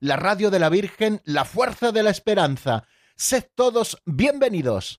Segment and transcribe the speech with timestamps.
[0.00, 2.84] la radio de la Virgen, la fuerza de la esperanza.
[3.16, 4.98] Sed todos bienvenidos.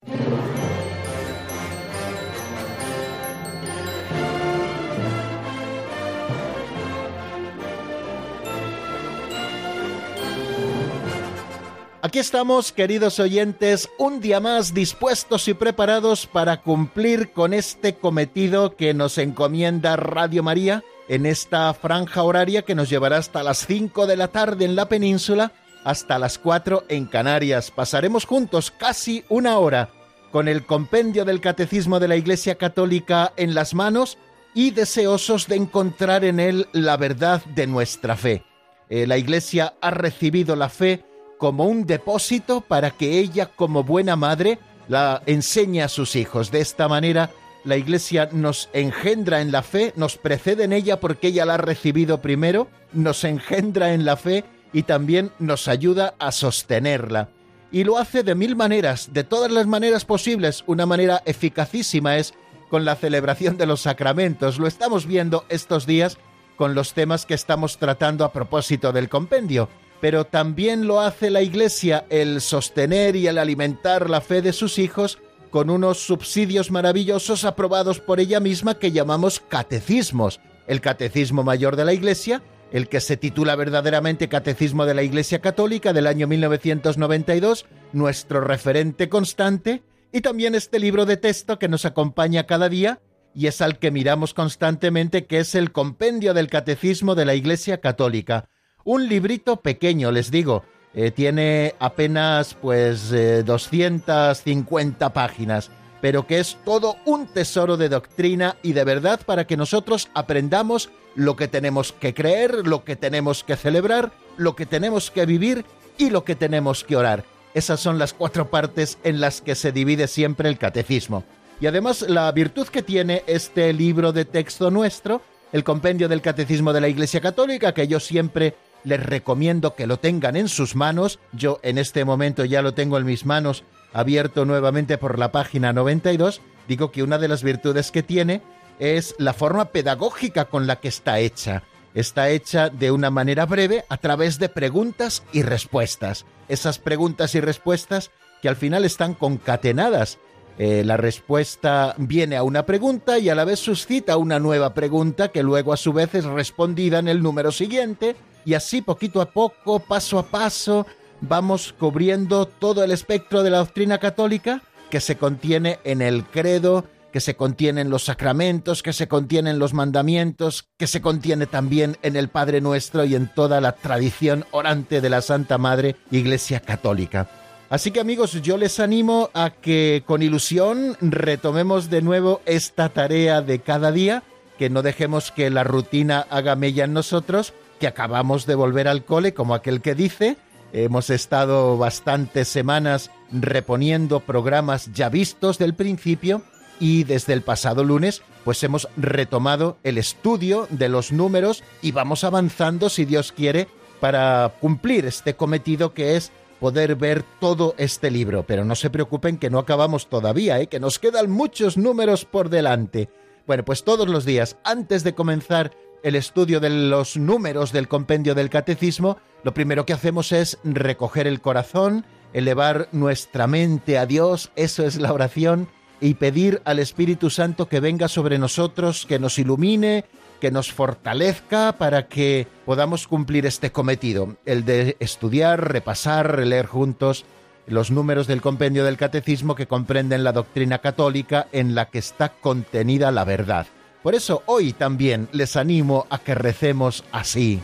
[12.02, 18.74] Aquí estamos, queridos oyentes, un día más dispuestos y preparados para cumplir con este cometido
[18.74, 24.06] que nos encomienda Radio María en esta franja horaria que nos llevará hasta las 5
[24.06, 25.50] de la tarde en la península,
[25.82, 27.72] hasta las 4 en Canarias.
[27.72, 29.90] Pasaremos juntos casi una hora
[30.30, 34.18] con el compendio del Catecismo de la Iglesia Católica en las manos
[34.54, 38.44] y deseosos de encontrar en él la verdad de nuestra fe.
[38.88, 41.04] Eh, la Iglesia ha recibido la fe
[41.38, 46.52] como un depósito para que ella, como buena madre, la enseñe a sus hijos.
[46.52, 47.30] De esta manera,
[47.64, 51.58] la Iglesia nos engendra en la fe, nos precede en ella porque ella la ha
[51.58, 57.28] recibido primero, nos engendra en la fe y también nos ayuda a sostenerla.
[57.72, 60.64] Y lo hace de mil maneras, de todas las maneras posibles.
[60.66, 62.34] Una manera eficacísima es
[62.68, 64.58] con la celebración de los sacramentos.
[64.58, 66.18] Lo estamos viendo estos días
[66.56, 69.68] con los temas que estamos tratando a propósito del compendio
[70.00, 74.78] pero también lo hace la Iglesia el sostener y el alimentar la fe de sus
[74.78, 75.18] hijos
[75.50, 80.40] con unos subsidios maravillosos aprobados por ella misma que llamamos catecismos.
[80.66, 85.40] El Catecismo Mayor de la Iglesia, el que se titula verdaderamente Catecismo de la Iglesia
[85.40, 91.84] Católica del año 1992, nuestro referente constante, y también este libro de texto que nos
[91.84, 93.00] acompaña cada día
[93.34, 97.80] y es al que miramos constantemente, que es el Compendio del Catecismo de la Iglesia
[97.80, 98.48] Católica
[98.84, 100.64] un librito pequeño, les digo,
[100.94, 105.70] eh, tiene apenas pues 250 eh, páginas,
[106.00, 110.90] pero que es todo un tesoro de doctrina y de verdad para que nosotros aprendamos
[111.14, 115.64] lo que tenemos que creer, lo que tenemos que celebrar, lo que tenemos que vivir
[115.98, 117.24] y lo que tenemos que orar.
[117.52, 121.24] Esas son las cuatro partes en las que se divide siempre el catecismo.
[121.60, 125.20] Y además la virtud que tiene este libro de texto nuestro,
[125.52, 128.54] el compendio del catecismo de la Iglesia Católica, que yo siempre
[128.84, 131.18] les recomiendo que lo tengan en sus manos.
[131.32, 135.72] Yo en este momento ya lo tengo en mis manos, abierto nuevamente por la página
[135.72, 136.40] 92.
[136.68, 138.42] Digo que una de las virtudes que tiene
[138.78, 141.62] es la forma pedagógica con la que está hecha.
[141.94, 146.24] Está hecha de una manera breve a través de preguntas y respuestas.
[146.48, 148.10] Esas preguntas y respuestas
[148.42, 150.18] que al final están concatenadas.
[150.58, 155.28] Eh, la respuesta viene a una pregunta y a la vez suscita una nueva pregunta
[155.28, 158.14] que luego a su vez es respondida en el número siguiente
[158.44, 160.86] y así poquito a poco, paso a paso,
[161.20, 166.84] vamos cubriendo todo el espectro de la doctrina católica que se contiene en el credo,
[167.12, 171.46] que se contiene en los sacramentos, que se contiene en los mandamientos, que se contiene
[171.46, 175.96] también en el Padre Nuestro y en toda la tradición orante de la Santa Madre
[176.10, 177.28] Iglesia Católica.
[177.68, 183.42] Así que amigos, yo les animo a que con ilusión retomemos de nuevo esta tarea
[183.42, 184.24] de cada día,
[184.58, 189.04] que no dejemos que la rutina haga mella en nosotros que acabamos de volver al
[189.04, 190.36] cole, como aquel que dice.
[190.72, 196.42] Hemos estado bastantes semanas reponiendo programas ya vistos del principio
[196.78, 202.22] y desde el pasado lunes pues hemos retomado el estudio de los números y vamos
[202.22, 203.66] avanzando si Dios quiere
[203.98, 206.30] para cumplir este cometido que es
[206.60, 208.44] poder ver todo este libro.
[208.46, 210.68] Pero no se preocupen que no acabamos todavía, ¿eh?
[210.68, 213.08] que nos quedan muchos números por delante.
[213.46, 218.34] Bueno, pues todos los días, antes de comenzar el estudio de los números del compendio
[218.34, 224.52] del catecismo, lo primero que hacemos es recoger el corazón, elevar nuestra mente a Dios,
[224.56, 225.68] eso es la oración,
[226.00, 230.04] y pedir al Espíritu Santo que venga sobre nosotros, que nos ilumine,
[230.40, 237.26] que nos fortalezca para que podamos cumplir este cometido, el de estudiar, repasar, leer juntos
[237.66, 242.30] los números del compendio del catecismo que comprenden la doctrina católica en la que está
[242.30, 243.66] contenida la verdad.
[244.02, 247.60] Por eso hoy también les animo a que recemos así.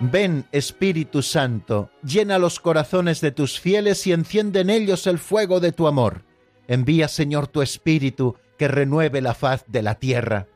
[0.00, 5.60] Ven, Espíritu Santo, llena los corazones de tus fieles y enciende en ellos el fuego
[5.60, 6.24] de tu amor.
[6.66, 10.48] Envía, Señor, tu Espíritu, que renueve la faz de la tierra.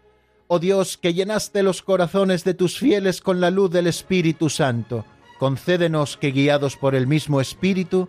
[0.48, 5.04] oh Dios, que llenaste los corazones de tus fieles con la luz del Espíritu Santo,
[5.38, 8.08] concédenos que guiados por el mismo Espíritu,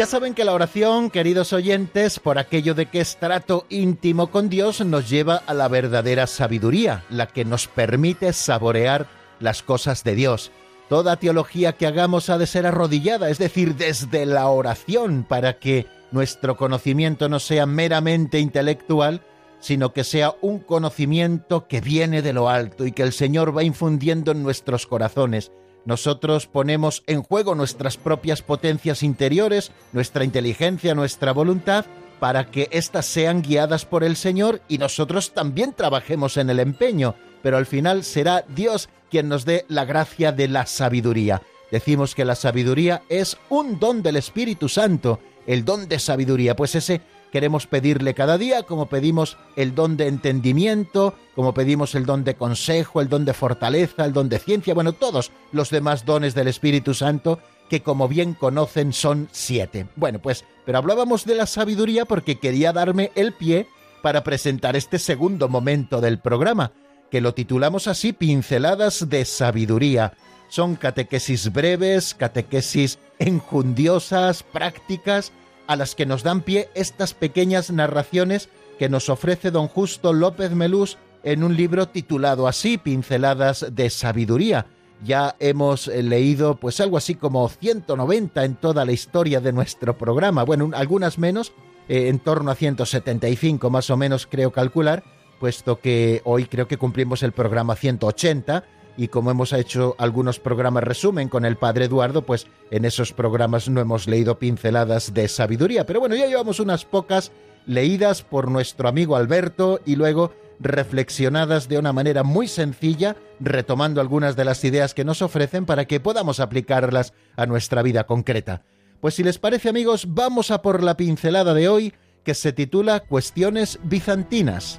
[0.00, 4.48] Ya saben que la oración, queridos oyentes, por aquello de que es trato íntimo con
[4.48, 9.08] Dios, nos lleva a la verdadera sabiduría, la que nos permite saborear
[9.40, 10.52] las cosas de Dios.
[10.88, 15.86] Toda teología que hagamos ha de ser arrodillada, es decir, desde la oración, para que
[16.12, 19.20] nuestro conocimiento no sea meramente intelectual,
[19.58, 23.64] sino que sea un conocimiento que viene de lo alto y que el Señor va
[23.64, 25.52] infundiendo en nuestros corazones
[25.84, 31.86] nosotros ponemos en juego nuestras propias potencias interiores, nuestra inteligencia, nuestra voluntad,
[32.20, 37.14] para que éstas sean guiadas por el Señor y nosotros también trabajemos en el empeño,
[37.42, 41.42] pero al final será Dios quien nos dé la gracia de la sabiduría.
[41.70, 46.74] Decimos que la sabiduría es un don del Espíritu Santo, el don de sabiduría, pues
[46.74, 47.00] ese
[47.30, 52.34] queremos pedirle cada día, como pedimos el don de entendimiento, como pedimos el don de
[52.34, 56.48] consejo, el don de fortaleza, el don de ciencia, bueno, todos los demás dones del
[56.48, 59.86] Espíritu Santo, que como bien conocen son siete.
[59.96, 63.68] Bueno, pues, pero hablábamos de la sabiduría porque quería darme el pie
[64.02, 66.72] para presentar este segundo momento del programa,
[67.10, 70.14] que lo titulamos así Pinceladas de Sabiduría.
[70.48, 75.32] Son catequesis breves, catequesis enjundiosas, prácticas,
[75.70, 80.50] a las que nos dan pie estas pequeñas narraciones que nos ofrece don Justo López
[80.50, 84.66] Melús en un libro titulado así, Pinceladas de Sabiduría.
[85.04, 89.96] Ya hemos eh, leído pues algo así como 190 en toda la historia de nuestro
[89.96, 91.52] programa, bueno, algunas menos,
[91.88, 95.04] eh, en torno a 175 más o menos creo calcular,
[95.38, 98.64] puesto que hoy creo que cumplimos el programa 180
[99.00, 103.66] y como hemos hecho algunos programas resumen con el padre Eduardo, pues en esos programas
[103.70, 105.86] no hemos leído pinceladas de sabiduría.
[105.86, 107.32] Pero bueno, ya llevamos unas pocas
[107.64, 114.36] leídas por nuestro amigo Alberto y luego reflexionadas de una manera muy sencilla, retomando algunas
[114.36, 118.64] de las ideas que nos ofrecen para que podamos aplicarlas a nuestra vida concreta.
[119.00, 123.00] Pues si les parece amigos, vamos a por la pincelada de hoy que se titula
[123.00, 124.78] Cuestiones bizantinas.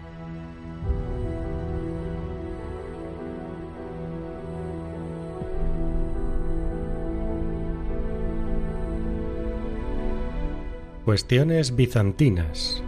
[11.05, 12.83] Cuestiones bizantinas.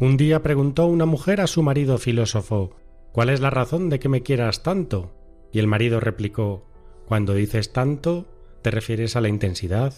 [0.00, 2.74] Un día preguntó una mujer a su marido filósofo
[3.12, 5.12] ¿Cuál es la razón de que me quieras tanto?
[5.52, 6.66] Y el marido replicó
[7.06, 8.26] Cuando dices tanto,
[8.62, 9.94] ¿te refieres a la intensidad,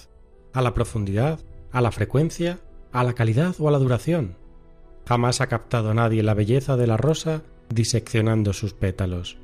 [0.52, 2.60] a la profundidad, a la frecuencia,
[2.92, 4.36] a la calidad o a la duración?
[5.08, 9.38] Jamás ha captado nadie la belleza de la rosa diseccionando sus pétalos.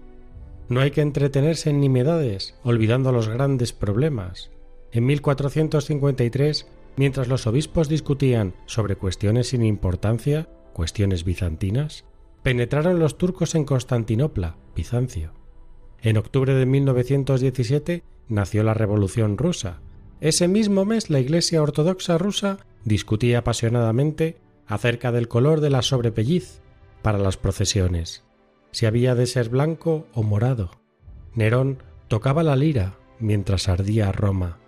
[0.69, 4.51] No hay que entretenerse en nimiedades, olvidando los grandes problemas.
[4.93, 6.67] En 1453,
[6.97, 12.05] mientras los obispos discutían sobre cuestiones sin importancia, cuestiones bizantinas,
[12.43, 15.33] penetraron los turcos en Constantinopla, Bizancio.
[16.01, 19.81] En octubre de 1917 nació la Revolución rusa.
[20.21, 26.61] Ese mismo mes la Iglesia Ortodoxa rusa discutía apasionadamente acerca del color de la sobrepelliz
[27.03, 28.25] para las procesiones,
[28.71, 30.71] si había de ser blanco o morado.
[31.35, 34.59] Nerón tocaba la lira mientras ardía Roma.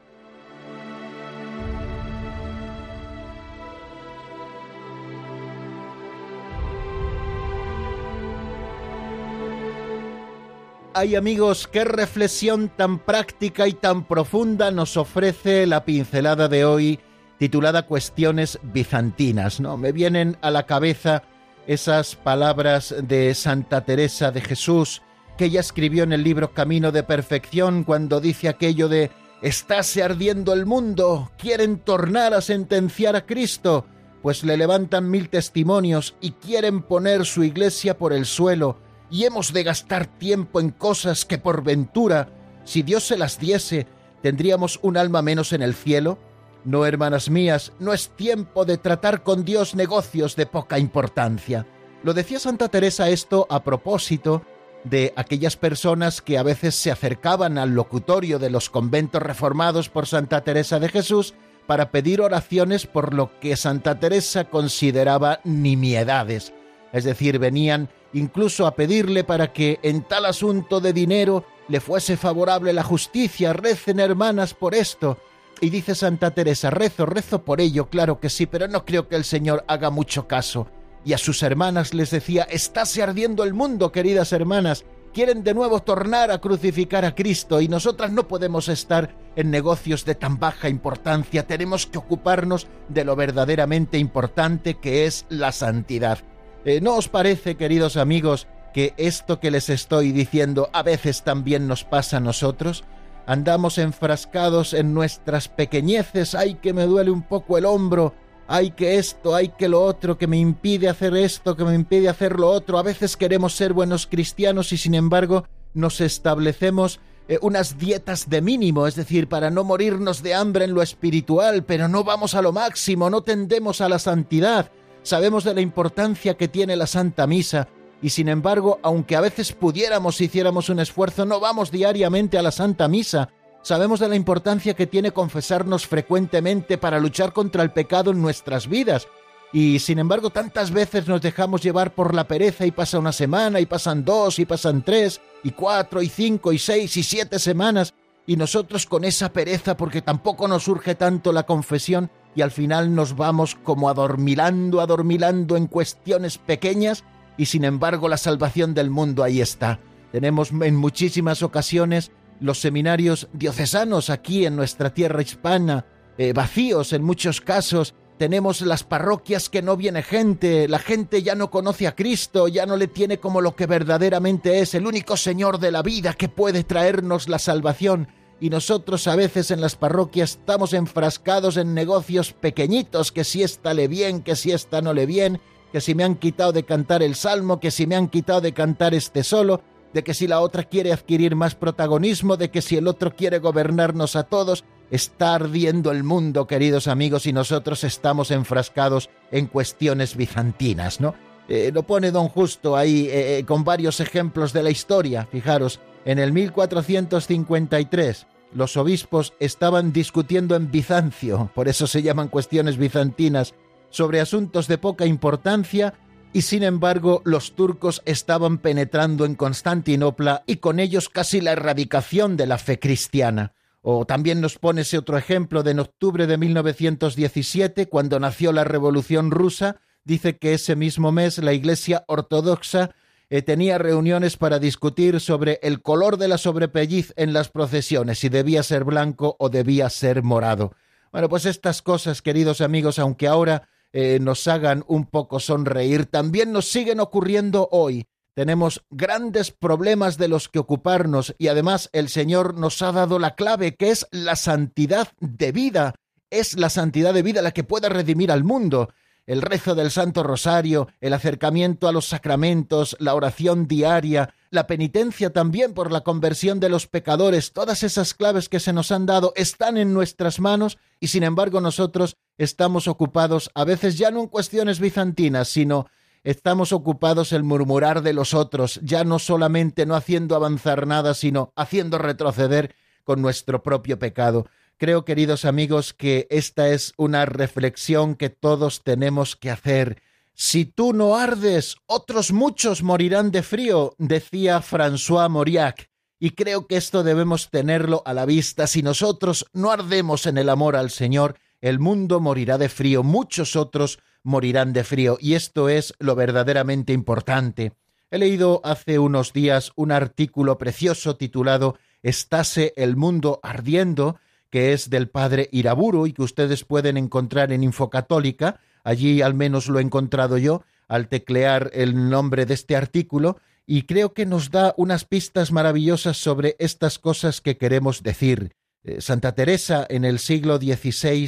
[11.00, 17.00] Ay amigos, qué reflexión tan práctica y tan profunda nos ofrece la pincelada de hoy
[17.38, 19.78] titulada Cuestiones bizantinas, ¿no?
[19.78, 21.22] Me vienen a la cabeza
[21.66, 25.00] esas palabras de Santa Teresa de Jesús
[25.38, 30.52] que ella escribió en el libro Camino de Perfección cuando dice aquello de Estáse ardiendo
[30.52, 33.86] el mundo, quieren tornar a sentenciar a Cristo,
[34.20, 39.52] pues le levantan mil testimonios y quieren poner su iglesia por el suelo y hemos
[39.52, 42.28] de gastar tiempo en cosas que por ventura,
[42.64, 43.86] si Dios se las diese,
[44.22, 46.18] tendríamos un alma menos en el cielo?
[46.64, 51.66] No, hermanas mías, no es tiempo de tratar con Dios negocios de poca importancia.
[52.02, 54.42] Lo decía Santa Teresa esto a propósito
[54.84, 60.06] de aquellas personas que a veces se acercaban al locutorio de los conventos reformados por
[60.06, 61.34] Santa Teresa de Jesús
[61.66, 66.52] para pedir oraciones por lo que Santa Teresa consideraba nimiedades.
[66.92, 72.16] Es decir, venían incluso a pedirle para que en tal asunto de dinero le fuese
[72.16, 73.52] favorable la justicia.
[73.52, 75.18] Recen, hermanas, por esto.
[75.60, 79.16] Y dice Santa Teresa, rezo, rezo por ello, claro que sí, pero no creo que
[79.16, 80.68] el Señor haga mucho caso.
[81.04, 85.80] Y a sus hermanas les decía, estáse ardiendo el mundo, queridas hermanas, quieren de nuevo
[85.80, 90.68] tornar a crucificar a Cristo y nosotras no podemos estar en negocios de tan baja
[90.68, 96.20] importancia, tenemos que ocuparnos de lo verdaderamente importante que es la santidad.
[96.64, 101.66] Eh, ¿No os parece, queridos amigos, que esto que les estoy diciendo a veces también
[101.66, 102.84] nos pasa a nosotros?
[103.26, 108.12] Andamos enfrascados en nuestras pequeñeces, ay que me duele un poco el hombro,
[108.46, 112.10] ay que esto, ay que lo otro, que me impide hacer esto, que me impide
[112.10, 112.78] hacer lo otro.
[112.78, 118.42] A veces queremos ser buenos cristianos y sin embargo nos establecemos eh, unas dietas de
[118.42, 122.42] mínimo, es decir, para no morirnos de hambre en lo espiritual, pero no vamos a
[122.42, 124.70] lo máximo, no tendemos a la santidad.
[125.02, 127.68] Sabemos de la importancia que tiene la Santa Misa,
[128.02, 132.50] y sin embargo, aunque a veces pudiéramos hiciéramos un esfuerzo, no vamos diariamente a la
[132.50, 133.30] Santa Misa,
[133.62, 138.68] Sabemos de la importancia que tiene confesarnos frecuentemente para luchar contra el pecado en nuestras
[138.68, 139.06] vidas.
[139.52, 143.60] Y sin embargo, tantas veces nos dejamos llevar por la pereza y pasa una semana,
[143.60, 147.92] y pasan dos, y pasan tres, y cuatro, y cinco, y seis, y siete semanas,
[148.26, 152.94] y nosotros con esa pereza porque tampoco nos surge tanto la confesión, y al final
[152.94, 157.04] nos vamos como adormilando, adormilando en cuestiones pequeñas,
[157.36, 159.80] y sin embargo la salvación del mundo ahí está.
[160.12, 165.86] Tenemos en muchísimas ocasiones los seminarios diocesanos aquí en nuestra tierra hispana,
[166.18, 171.34] eh, vacíos en muchos casos, tenemos las parroquias que no viene gente, la gente ya
[171.34, 175.16] no conoce a Cristo, ya no le tiene como lo que verdaderamente es, el único
[175.16, 178.08] Señor de la vida que puede traernos la salvación.
[178.40, 183.74] Y nosotros a veces en las parroquias estamos enfrascados en negocios pequeñitos, que si esta
[183.74, 185.40] le bien, que si esta no le bien,
[185.72, 188.52] que si me han quitado de cantar el salmo, que si me han quitado de
[188.52, 192.76] cantar este solo, de que si la otra quiere adquirir más protagonismo, de que si
[192.76, 198.30] el otro quiere gobernarnos a todos, está ardiendo el mundo, queridos amigos, y nosotros estamos
[198.30, 201.14] enfrascados en cuestiones bizantinas, ¿no?
[201.48, 205.26] Eh, lo pone don Justo ahí eh, eh, con varios ejemplos de la historia.
[205.30, 212.78] Fijaros, en el 1453 los obispos estaban discutiendo en Bizancio, por eso se llaman cuestiones
[212.78, 213.54] bizantinas,
[213.90, 215.94] sobre asuntos de poca importancia
[216.32, 222.36] y sin embargo los turcos estaban penetrando en Constantinopla y con ellos casi la erradicación
[222.36, 223.52] de la fe cristiana.
[223.82, 228.64] O también nos pone ese otro ejemplo de en octubre de 1917, cuando nació la
[228.64, 232.90] Revolución rusa, dice que ese mismo mes la Iglesia Ortodoxa
[233.30, 238.28] eh, tenía reuniones para discutir sobre el color de la sobrepelliz en las procesiones, si
[238.28, 240.72] debía ser blanco o debía ser morado.
[241.12, 246.52] Bueno, pues estas cosas, queridos amigos, aunque ahora eh, nos hagan un poco sonreír, también
[246.52, 248.06] nos siguen ocurriendo hoy.
[248.34, 253.34] Tenemos grandes problemas de los que ocuparnos y además el Señor nos ha dado la
[253.34, 255.94] clave que es la santidad de vida.
[256.30, 258.88] Es la santidad de vida la que puede redimir al mundo.
[259.26, 265.32] El rezo del Santo Rosario, el acercamiento a los sacramentos, la oración diaria, la penitencia
[265.32, 269.32] también por la conversión de los pecadores, todas esas claves que se nos han dado
[269.36, 274.26] están en nuestras manos y sin embargo nosotros estamos ocupados a veces ya no en
[274.26, 275.86] cuestiones bizantinas, sino
[276.24, 281.52] estamos ocupados en murmurar de los otros, ya no solamente no haciendo avanzar nada, sino
[281.56, 282.74] haciendo retroceder
[283.04, 284.46] con nuestro propio pecado.
[284.80, 290.02] Creo, queridos amigos, que esta es una reflexión que todos tenemos que hacer
[290.42, 295.90] si tú no ardes, otros muchos morirán de frío, decía François Mauriac.
[296.18, 298.66] Y creo que esto debemos tenerlo a la vista.
[298.66, 303.54] Si nosotros no ardemos en el amor al Señor, el mundo morirá de frío, muchos
[303.54, 305.18] otros morirán de frío.
[305.20, 307.74] Y esto es lo verdaderamente importante.
[308.10, 314.18] He leído hace unos días un artículo precioso titulado Estase el mundo ardiendo,
[314.50, 319.68] que es del padre Iraburu y que ustedes pueden encontrar en Infocatólica, Allí al menos
[319.68, 324.50] lo he encontrado yo al teclear el nombre de este artículo y creo que nos
[324.50, 328.56] da unas pistas maravillosas sobre estas cosas que queremos decir.
[328.82, 331.24] Eh, Santa Teresa en el siglo XVI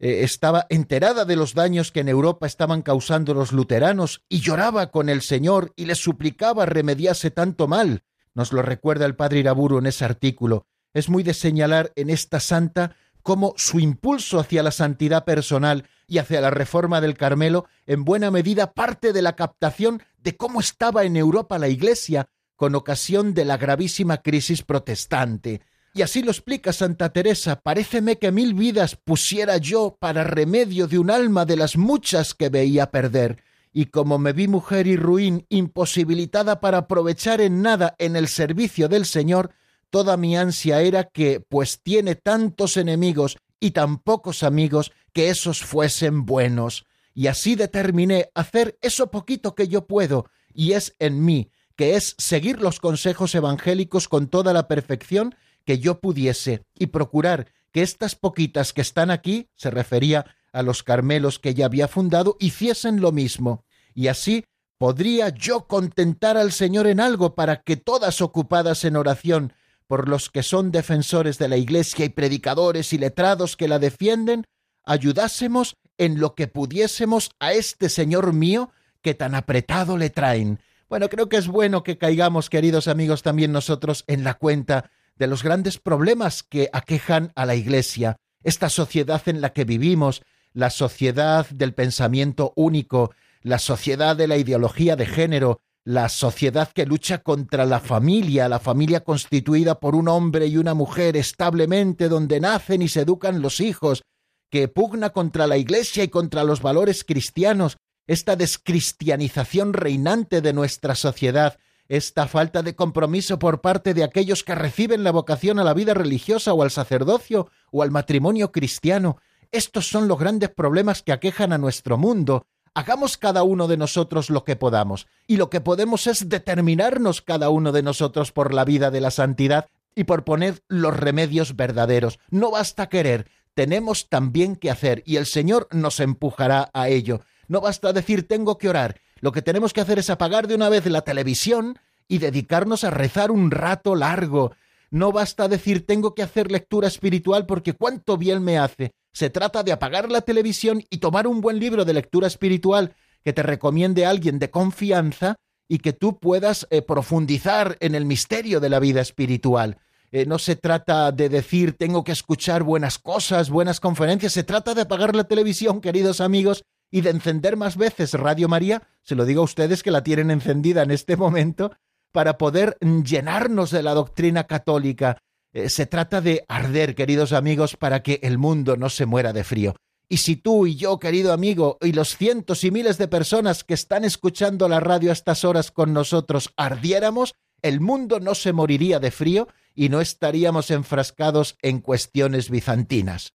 [0.00, 4.90] eh, estaba enterada de los daños que en Europa estaban causando los luteranos y lloraba
[4.90, 8.02] con el Señor y le suplicaba remediase tanto mal.
[8.34, 10.66] Nos lo recuerda el padre Iraburu en ese artículo.
[10.94, 16.18] Es muy de señalar en esta santa cómo su impulso hacia la santidad personal y
[16.18, 21.04] hacia la reforma del Carmelo en buena medida parte de la captación de cómo estaba
[21.04, 25.62] en Europa la Iglesia con ocasión de la gravísima crisis protestante.
[25.94, 30.98] Y así lo explica Santa Teresa, paréceme que mil vidas pusiera yo para remedio de
[30.98, 35.46] un alma de las muchas que veía perder, y como me vi mujer y ruin,
[35.48, 39.52] imposibilitada para aprovechar en nada en el servicio del Señor,
[39.94, 45.62] toda mi ansia era que, pues tiene tantos enemigos y tan pocos amigos, que esos
[45.62, 46.84] fuesen buenos.
[47.14, 52.16] Y así determiné hacer eso poquito que yo puedo, y es en mí, que es
[52.18, 58.16] seguir los consejos evangélicos con toda la perfección que yo pudiese, y procurar que estas
[58.16, 63.12] poquitas que están aquí, se refería a los Carmelos que ya había fundado, hiciesen lo
[63.12, 64.44] mismo, y así
[64.76, 69.52] podría yo contentar al Señor en algo para que todas ocupadas en oración
[69.86, 74.44] por los que son defensores de la Iglesia y predicadores y letrados que la defienden,
[74.84, 78.70] ayudásemos en lo que pudiésemos a este Señor mío
[79.02, 80.60] que tan apretado le traen.
[80.88, 85.26] Bueno, creo que es bueno que caigamos, queridos amigos, también nosotros en la cuenta de
[85.26, 90.22] los grandes problemas que aquejan a la Iglesia, esta sociedad en la que vivimos,
[90.52, 93.12] la sociedad del pensamiento único,
[93.42, 98.58] la sociedad de la ideología de género, la sociedad que lucha contra la familia, la
[98.58, 103.60] familia constituida por un hombre y una mujer establemente donde nacen y se educan los
[103.60, 104.02] hijos,
[104.50, 107.76] que pugna contra la Iglesia y contra los valores cristianos,
[108.06, 114.54] esta descristianización reinante de nuestra sociedad, esta falta de compromiso por parte de aquellos que
[114.54, 119.18] reciben la vocación a la vida religiosa o al sacerdocio o al matrimonio cristiano,
[119.52, 124.30] estos son los grandes problemas que aquejan a nuestro mundo, Hagamos cada uno de nosotros
[124.30, 128.64] lo que podamos, y lo que podemos es determinarnos cada uno de nosotros por la
[128.64, 132.18] vida de la santidad y por poner los remedios verdaderos.
[132.30, 137.20] No basta querer, tenemos también que hacer, y el Señor nos empujará a ello.
[137.46, 140.68] No basta decir tengo que orar, lo que tenemos que hacer es apagar de una
[140.68, 141.78] vez la televisión
[142.08, 144.52] y dedicarnos a rezar un rato largo.
[144.90, 148.92] No basta decir tengo que hacer lectura espiritual porque cuánto bien me hace.
[149.14, 153.32] Se trata de apagar la televisión y tomar un buen libro de lectura espiritual que
[153.32, 155.36] te recomiende alguien de confianza
[155.68, 159.78] y que tú puedas eh, profundizar en el misterio de la vida espiritual.
[160.10, 164.74] Eh, no se trata de decir tengo que escuchar buenas cosas, buenas conferencias, se trata
[164.74, 169.24] de apagar la televisión, queridos amigos, y de encender más veces Radio María, se lo
[169.24, 171.70] digo a ustedes que la tienen encendida en este momento,
[172.10, 175.18] para poder llenarnos de la doctrina católica,
[175.54, 179.44] eh, se trata de arder, queridos amigos, para que el mundo no se muera de
[179.44, 179.74] frío.
[180.08, 183.74] Y si tú y yo, querido amigo, y los cientos y miles de personas que
[183.74, 189.00] están escuchando la radio a estas horas con nosotros ardiéramos, el mundo no se moriría
[189.00, 193.32] de frío y no estaríamos enfrascados en cuestiones bizantinas.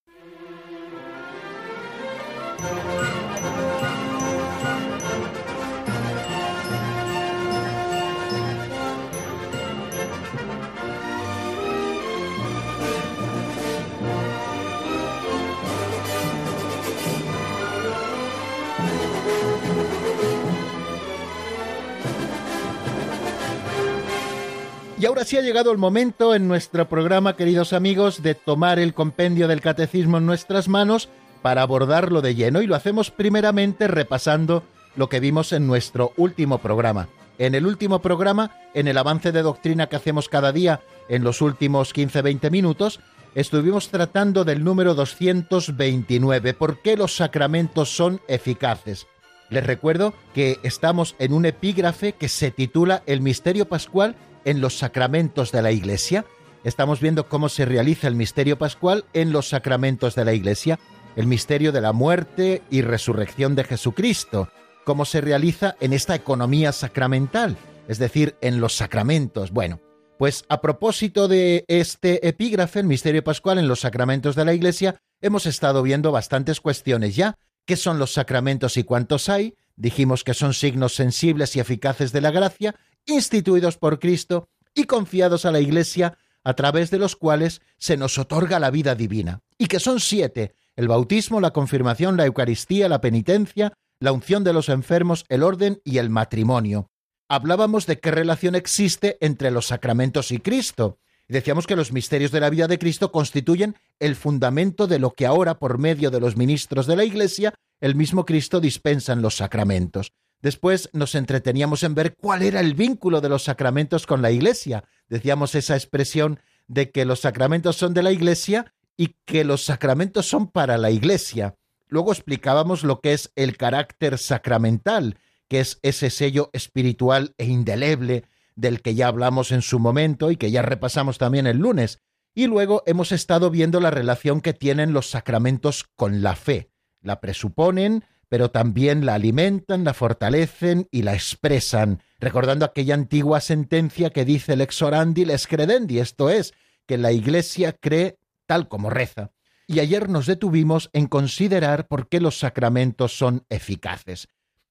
[24.99, 28.93] Y ahora sí ha llegado el momento en nuestro programa, queridos amigos, de tomar el
[28.93, 31.07] compendio del catecismo en nuestras manos
[31.41, 34.61] para abordarlo de lleno y lo hacemos primeramente repasando
[34.97, 37.07] lo que vimos en nuestro último programa.
[37.37, 41.41] En el último programa, en el avance de doctrina que hacemos cada día en los
[41.41, 42.99] últimos 15-20 minutos,
[43.35, 49.07] estuvimos tratando del número 229, ¿por qué los sacramentos son eficaces?
[49.49, 54.77] Les recuerdo que estamos en un epígrafe que se titula El misterio pascual en los
[54.77, 56.25] sacramentos de la Iglesia.
[56.63, 60.79] Estamos viendo cómo se realiza el misterio pascual en los sacramentos de la Iglesia,
[61.15, 64.49] el misterio de la muerte y resurrección de Jesucristo,
[64.85, 69.51] cómo se realiza en esta economía sacramental, es decir, en los sacramentos.
[69.51, 69.79] Bueno,
[70.17, 74.99] pues a propósito de este epígrafe, el misterio pascual en los sacramentos de la Iglesia,
[75.21, 77.37] hemos estado viendo bastantes cuestiones ya.
[77.65, 79.55] ¿Qué son los sacramentos y cuántos hay?
[79.77, 85.45] Dijimos que son signos sensibles y eficaces de la gracia, instituidos por Cristo y confiados
[85.45, 89.67] a la Iglesia, a través de los cuales se nos otorga la vida divina, y
[89.67, 94.69] que son siete, el bautismo, la confirmación, la Eucaristía, la penitencia, la unción de los
[94.69, 96.89] enfermos, el orden y el matrimonio.
[97.27, 100.97] Hablábamos de qué relación existe entre los sacramentos y Cristo.
[101.27, 105.27] Decíamos que los misterios de la vida de Cristo constituyen el fundamento de lo que
[105.27, 109.35] ahora, por medio de los ministros de la Iglesia, el mismo Cristo dispensa en los
[109.35, 110.13] sacramentos.
[110.41, 114.85] Después nos entreteníamos en ver cuál era el vínculo de los sacramentos con la Iglesia.
[115.09, 120.27] Decíamos esa expresión de que los sacramentos son de la Iglesia y que los sacramentos
[120.27, 121.55] son para la Iglesia.
[121.87, 128.25] Luego explicábamos lo que es el carácter sacramental, que es ese sello espiritual e indeleble
[128.55, 131.99] del que ya hablamos en su momento y que ya repasamos también el lunes.
[132.35, 136.69] Y luego hemos estado viendo la relación que tienen los sacramentos con la fe.
[137.01, 144.11] La presuponen, pero también la alimentan, la fortalecen y la expresan, recordando aquella antigua sentencia
[144.11, 146.53] que dice el exorandi les credendi, esto es,
[146.85, 149.31] que la Iglesia cree tal como reza.
[149.67, 154.27] Y ayer nos detuvimos en considerar por qué los sacramentos son eficaces.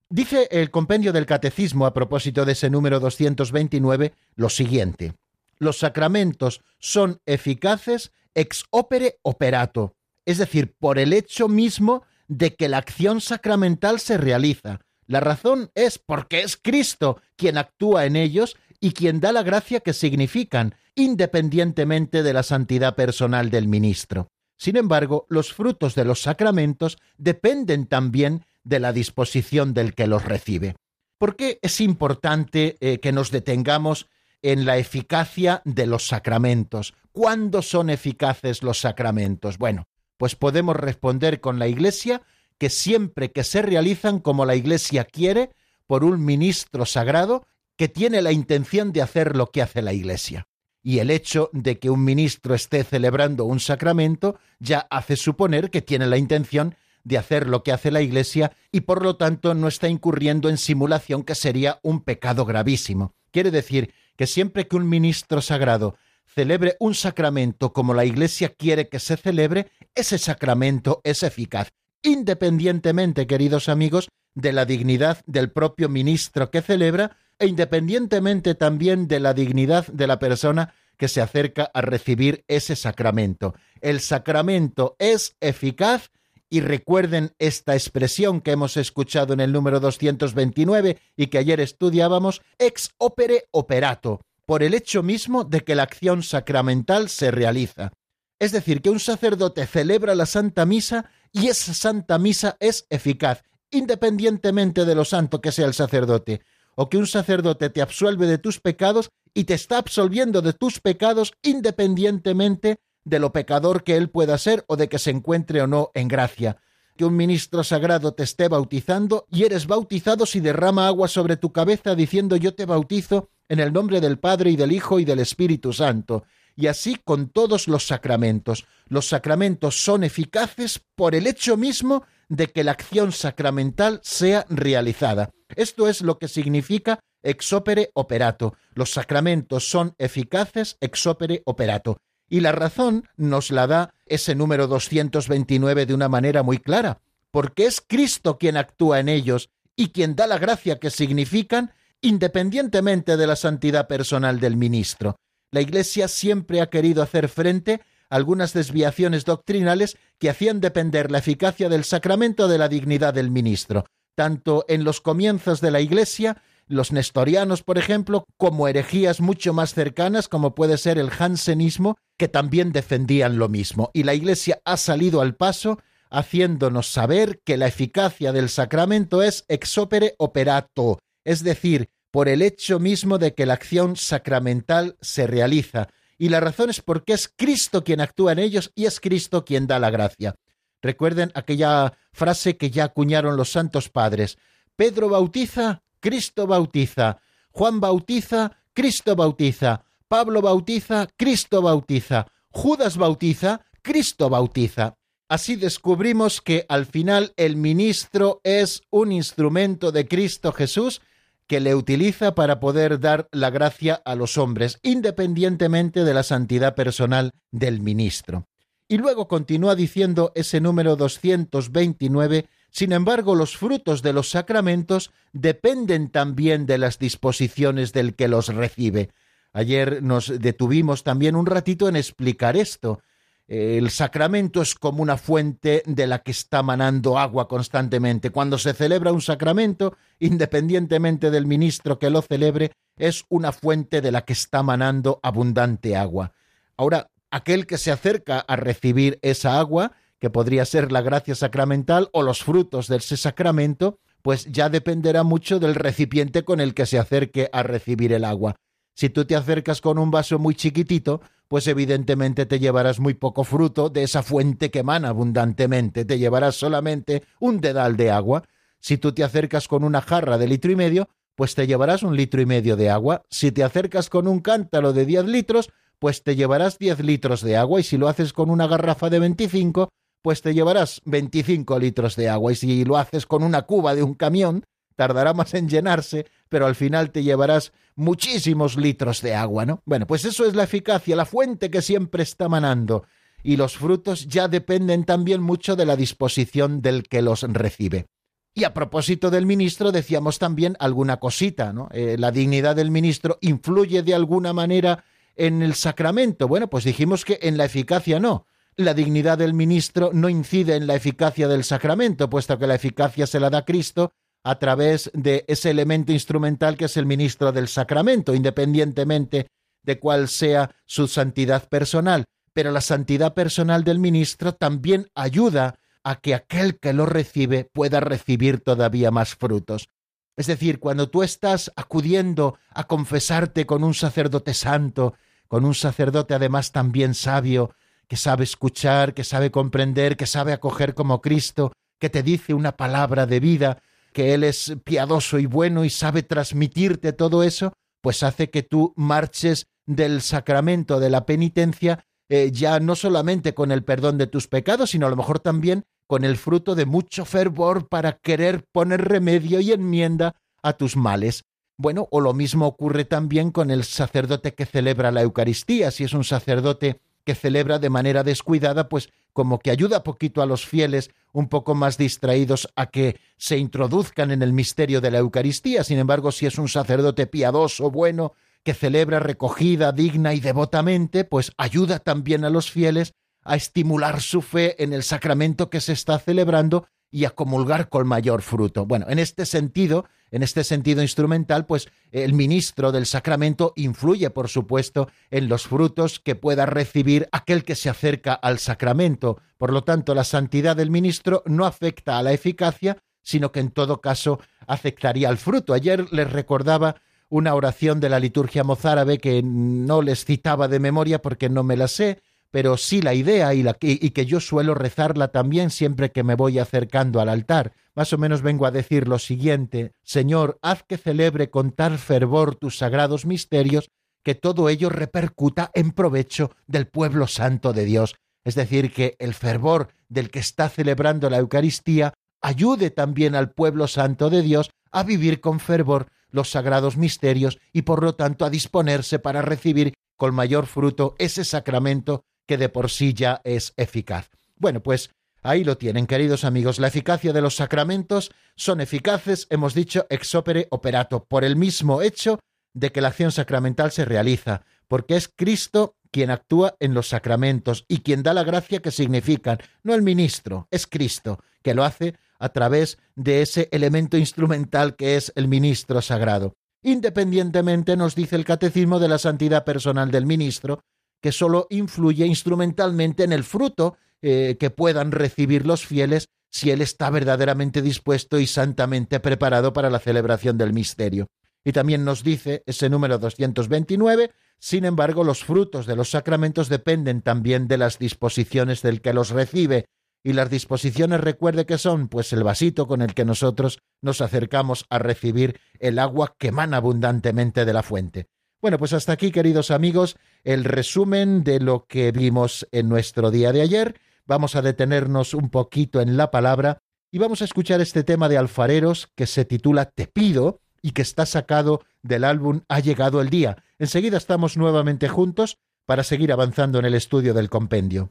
[0.08, 5.14] Dice el compendio del Catecismo a propósito de ese número 229 lo siguiente.
[5.58, 12.68] Los sacramentos son eficaces ex opere operato, es decir, por el hecho mismo de que
[12.68, 14.80] la acción sacramental se realiza.
[15.06, 19.80] La razón es porque es Cristo quien actúa en ellos y quien da la gracia
[19.80, 24.28] que significan, independientemente de la santidad personal del ministro.
[24.58, 30.24] Sin embargo, los frutos de los sacramentos dependen también de la disposición del que los
[30.24, 30.76] recibe.
[31.16, 34.08] ¿Por qué es importante eh, que nos detengamos
[34.42, 36.94] en la eficacia de los sacramentos?
[37.12, 39.58] ¿Cuándo son eficaces los sacramentos?
[39.58, 39.86] Bueno,
[40.18, 42.20] pues podemos responder con la Iglesia
[42.58, 45.50] que siempre que se realizan como la Iglesia quiere
[45.86, 50.48] por un ministro sagrado que tiene la intención de hacer lo que hace la Iglesia.
[50.82, 55.82] Y el hecho de que un ministro esté celebrando un sacramento ya hace suponer que
[55.82, 59.68] tiene la intención de hacer lo que hace la Iglesia y por lo tanto no
[59.68, 63.14] está incurriendo en simulación que sería un pecado gravísimo.
[63.30, 65.96] Quiere decir que siempre que un ministro sagrado
[66.38, 71.70] celebre un sacramento como la Iglesia quiere que se celebre, ese sacramento es eficaz,
[72.00, 79.18] independientemente, queridos amigos, de la dignidad del propio ministro que celebra e independientemente también de
[79.18, 83.56] la dignidad de la persona que se acerca a recibir ese sacramento.
[83.80, 86.12] El sacramento es eficaz
[86.48, 92.42] y recuerden esta expresión que hemos escuchado en el número 229 y que ayer estudiábamos,
[92.60, 97.92] ex opere operato, por el hecho mismo de que la acción sacramental se realiza.
[98.38, 103.42] Es decir, que un sacerdote celebra la Santa Misa y esa Santa Misa es eficaz,
[103.70, 106.40] independientemente de lo santo que sea el sacerdote,
[106.76, 110.80] o que un sacerdote te absuelve de tus pecados y te está absolviendo de tus
[110.80, 115.66] pecados independientemente de lo pecador que él pueda ser o de que se encuentre o
[115.66, 116.56] no en gracia.
[116.98, 121.52] Que un ministro sagrado te esté bautizando y eres bautizado si derrama agua sobre tu
[121.52, 125.20] cabeza diciendo yo te bautizo en el nombre del Padre y del Hijo y del
[125.20, 126.24] Espíritu Santo.
[126.56, 128.66] Y así con todos los sacramentos.
[128.88, 135.30] Los sacramentos son eficaces por el hecho mismo de que la acción sacramental sea realizada.
[135.54, 138.54] Esto es lo que significa ex opere operato.
[138.74, 142.00] Los sacramentos son eficaces ex opere operato.
[142.28, 147.66] Y la razón nos la da ese número 229 de una manera muy clara, porque
[147.66, 153.26] es Cristo quien actúa en ellos y quien da la gracia que significan independientemente de
[153.26, 155.18] la santidad personal del ministro.
[155.50, 161.18] La Iglesia siempre ha querido hacer frente a algunas desviaciones doctrinales que hacían depender la
[161.18, 166.42] eficacia del sacramento de la dignidad del ministro, tanto en los comienzos de la Iglesia,
[166.68, 172.28] los nestorianos, por ejemplo, como herejías mucho más cercanas, como puede ser el jansenismo, que
[172.28, 173.90] también defendían lo mismo.
[173.92, 179.44] Y la Iglesia ha salido al paso haciéndonos saber que la eficacia del sacramento es
[179.48, 185.26] ex opere operato, es decir, por el hecho mismo de que la acción sacramental se
[185.26, 189.44] realiza, y la razón es porque es Cristo quien actúa en ellos y es Cristo
[189.44, 190.34] quien da la gracia.
[190.82, 194.38] Recuerden aquella frase que ya acuñaron los santos padres.
[194.76, 197.18] Pedro bautiza, Cristo bautiza.
[197.50, 199.84] Juan bautiza, Cristo bautiza.
[200.08, 202.26] Pablo bautiza, Cristo bautiza.
[202.50, 204.96] Judas bautiza, Cristo bautiza.
[205.28, 211.02] Así descubrimos que al final el ministro es un instrumento de Cristo Jesús
[211.46, 216.74] que le utiliza para poder dar la gracia a los hombres, independientemente de la santidad
[216.74, 218.46] personal del ministro.
[218.86, 226.10] Y luego continúa diciendo ese número 229, sin embargo los frutos de los sacramentos dependen
[226.10, 229.10] también de las disposiciones del que los recibe.
[229.52, 233.00] Ayer nos detuvimos también un ratito en explicar esto,
[233.48, 238.28] el sacramento es como una fuente de la que está manando agua constantemente.
[238.28, 244.12] Cuando se celebra un sacramento, independientemente del ministro que lo celebre, es una fuente de
[244.12, 246.34] la que está manando abundante agua.
[246.76, 252.08] Ahora, aquel que se acerca a recibir esa agua, que podría ser la gracia sacramental
[252.12, 256.86] o los frutos de ese sacramento, pues ya dependerá mucho del recipiente con el que
[256.86, 258.56] se acerque a recibir el agua.
[258.94, 263.44] Si tú te acercas con un vaso muy chiquitito, pues evidentemente te llevarás muy poco
[263.44, 268.42] fruto de esa fuente que emana abundantemente, te llevarás solamente un dedal de agua.
[268.80, 272.16] Si tú te acercas con una jarra de litro y medio, pues te llevarás un
[272.16, 273.22] litro y medio de agua.
[273.30, 277.56] Si te acercas con un cántaro de diez litros, pues te llevarás 10 litros de
[277.56, 279.88] agua y si lo haces con una garrafa de 25,
[280.28, 284.02] pues te llevarás 25 litros de agua y si lo haces con una cuba de
[284.02, 284.62] un camión,
[284.94, 289.80] tardará más en llenarse, pero al final te llevarás muchísimos litros de agua, ¿no?
[289.86, 293.06] Bueno, pues eso es la eficacia, la fuente que siempre está manando.
[293.42, 298.04] Y los frutos ya dependen también mucho de la disposición del que los recibe.
[298.52, 301.88] Y a propósito del ministro, decíamos también alguna cosita, ¿no?
[301.90, 305.04] Eh, la dignidad del ministro influye de alguna manera
[305.36, 306.48] en el sacramento.
[306.48, 308.44] Bueno, pues dijimos que en la eficacia no.
[308.78, 313.26] La dignidad del ministro no incide en la eficacia del sacramento, puesto que la eficacia
[313.26, 314.12] se la da Cristo
[314.44, 319.48] a través de ese elemento instrumental que es el ministro del sacramento, independientemente
[319.82, 322.24] de cuál sea su santidad personal.
[322.52, 327.98] Pero la santidad personal del ministro también ayuda a que aquel que lo recibe pueda
[327.98, 329.88] recibir todavía más frutos.
[330.36, 335.14] Es decir, cuando tú estás acudiendo a confesarte con un sacerdote santo,
[335.48, 337.74] con un sacerdote además también sabio,
[338.08, 342.76] que sabe escuchar, que sabe comprender, que sabe acoger como Cristo, que te dice una
[342.76, 348.22] palabra de vida, que Él es piadoso y bueno y sabe transmitirte todo eso, pues
[348.22, 353.84] hace que tú marches del sacramento de la penitencia eh, ya no solamente con el
[353.84, 357.88] perdón de tus pecados, sino a lo mejor también con el fruto de mucho fervor
[357.88, 361.44] para querer poner remedio y enmienda a tus males.
[361.78, 365.90] Bueno, o lo mismo ocurre también con el sacerdote que celebra la Eucaristía.
[365.90, 370.46] Si es un sacerdote que celebra de manera descuidada, pues como que ayuda poquito a
[370.46, 375.18] los fieles un poco más distraídos a que se introduzcan en el misterio de la
[375.18, 375.84] Eucaristía.
[375.84, 381.52] Sin embargo, si es un sacerdote piadoso, bueno, que celebra recogida, digna y devotamente, pues
[381.58, 383.12] ayuda también a los fieles
[383.42, 388.06] a estimular su fe en el sacramento que se está celebrando y a comulgar con
[388.06, 388.86] mayor fruto.
[388.86, 394.48] Bueno, en este sentido, en este sentido instrumental, pues el ministro del sacramento influye, por
[394.48, 399.40] supuesto, en los frutos que pueda recibir aquel que se acerca al sacramento.
[399.56, 403.70] Por lo tanto, la santidad del ministro no afecta a la eficacia, sino que en
[403.70, 405.74] todo caso afectaría al fruto.
[405.74, 406.96] Ayer les recordaba
[407.30, 411.76] una oración de la liturgia mozárabe que no les citaba de memoria porque no me
[411.76, 416.10] la sé, pero sí la idea y, la, y, que yo suelo rezarla también siempre
[416.10, 417.72] que me voy acercando al altar.
[417.94, 422.54] Más o menos vengo a decir lo siguiente, Señor, haz que celebre con tal fervor
[422.54, 423.90] tus sagrados misterios
[424.22, 428.16] que todo ello repercuta en provecho del pueblo santo de Dios.
[428.44, 433.88] Es decir, que el fervor del que está celebrando la Eucaristía ayude también al pueblo
[433.88, 438.50] santo de Dios a vivir con fervor los sagrados misterios y por lo tanto a
[438.50, 444.30] disponerse para recibir con mayor fruto ese sacramento que de por sí ya es eficaz.
[444.56, 445.10] Bueno, pues
[445.42, 446.80] ahí lo tienen, queridos amigos.
[446.80, 452.02] La eficacia de los sacramentos son eficaces, hemos dicho, ex opere operato, por el mismo
[452.02, 452.40] hecho
[452.72, 457.84] de que la acción sacramental se realiza, porque es Cristo quien actúa en los sacramentos
[457.86, 462.14] y quien da la gracia que significan, no el ministro, es Cristo, que lo hace
[462.38, 466.54] a través de ese elemento instrumental que es el ministro sagrado.
[466.82, 470.80] Independientemente nos dice el catecismo de la santidad personal del ministro,
[471.20, 476.80] que sólo influye instrumentalmente en el fruto eh, que puedan recibir los fieles si él
[476.80, 481.28] está verdaderamente dispuesto y santamente preparado para la celebración del misterio.
[481.64, 487.22] Y también nos dice ese número 229, sin embargo, los frutos de los sacramentos dependen
[487.22, 489.86] también de las disposiciones del que los recibe,
[490.24, 494.84] y las disposiciones recuerde que son pues el vasito con el que nosotros nos acercamos
[494.90, 498.26] a recibir el agua que emana abundantemente de la fuente.
[498.60, 503.52] Bueno, pues hasta aquí, queridos amigos, el resumen de lo que vimos en nuestro día
[503.52, 504.00] de ayer.
[504.26, 506.78] Vamos a detenernos un poquito en la palabra
[507.12, 511.02] y vamos a escuchar este tema de alfareros que se titula Te pido y que
[511.02, 513.62] está sacado del álbum Ha llegado el día.
[513.78, 518.10] Enseguida estamos nuevamente juntos para seguir avanzando en el estudio del compendio.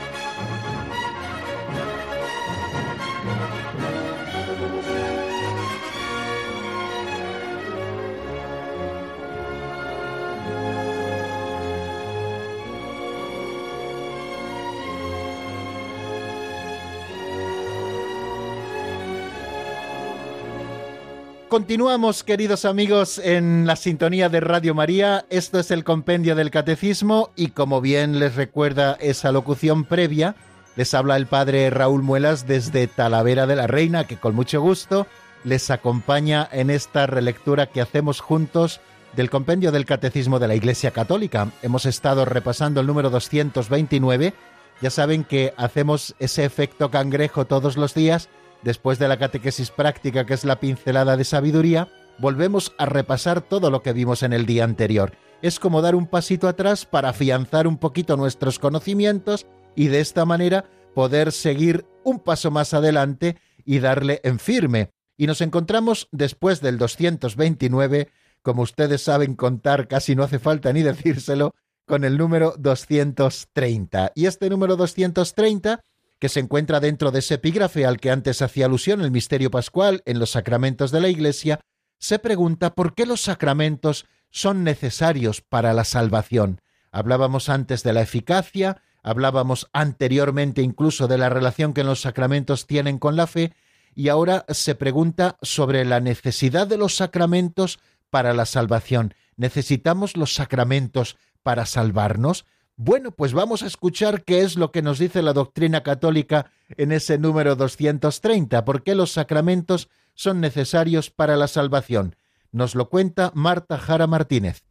[21.51, 25.25] Continuamos, queridos amigos, en la sintonía de Radio María.
[25.29, 30.37] Esto es el compendio del Catecismo y como bien les recuerda esa locución previa,
[30.77, 35.07] les habla el padre Raúl Muelas desde Talavera de la Reina, que con mucho gusto
[35.43, 38.79] les acompaña en esta relectura que hacemos juntos
[39.17, 41.51] del compendio del Catecismo de la Iglesia Católica.
[41.61, 44.33] Hemos estado repasando el número 229.
[44.81, 48.29] Ya saben que hacemos ese efecto cangrejo todos los días
[48.63, 51.89] Después de la catequesis práctica, que es la pincelada de sabiduría,
[52.19, 55.13] volvemos a repasar todo lo que vimos en el día anterior.
[55.41, 60.25] Es como dar un pasito atrás para afianzar un poquito nuestros conocimientos y de esta
[60.25, 64.91] manera poder seguir un paso más adelante y darle en firme.
[65.17, 68.09] Y nos encontramos después del 229,
[68.43, 71.55] como ustedes saben contar, casi no hace falta ni decírselo,
[71.87, 74.11] con el número 230.
[74.15, 75.83] Y este número 230
[76.21, 80.03] que se encuentra dentro de ese epígrafe al que antes hacía alusión el misterio pascual
[80.05, 81.59] en los sacramentos de la Iglesia,
[81.97, 86.61] se pregunta por qué los sacramentos son necesarios para la salvación.
[86.91, 92.99] Hablábamos antes de la eficacia, hablábamos anteriormente incluso de la relación que los sacramentos tienen
[92.99, 93.53] con la fe,
[93.95, 97.79] y ahora se pregunta sobre la necesidad de los sacramentos
[98.11, 99.15] para la salvación.
[99.37, 102.45] ¿Necesitamos los sacramentos para salvarnos?
[102.83, 106.91] Bueno, pues vamos a escuchar qué es lo que nos dice la doctrina católica en
[106.91, 112.15] ese número 230, por qué los sacramentos son necesarios para la salvación.
[112.51, 114.63] Nos lo cuenta Marta Jara Martínez.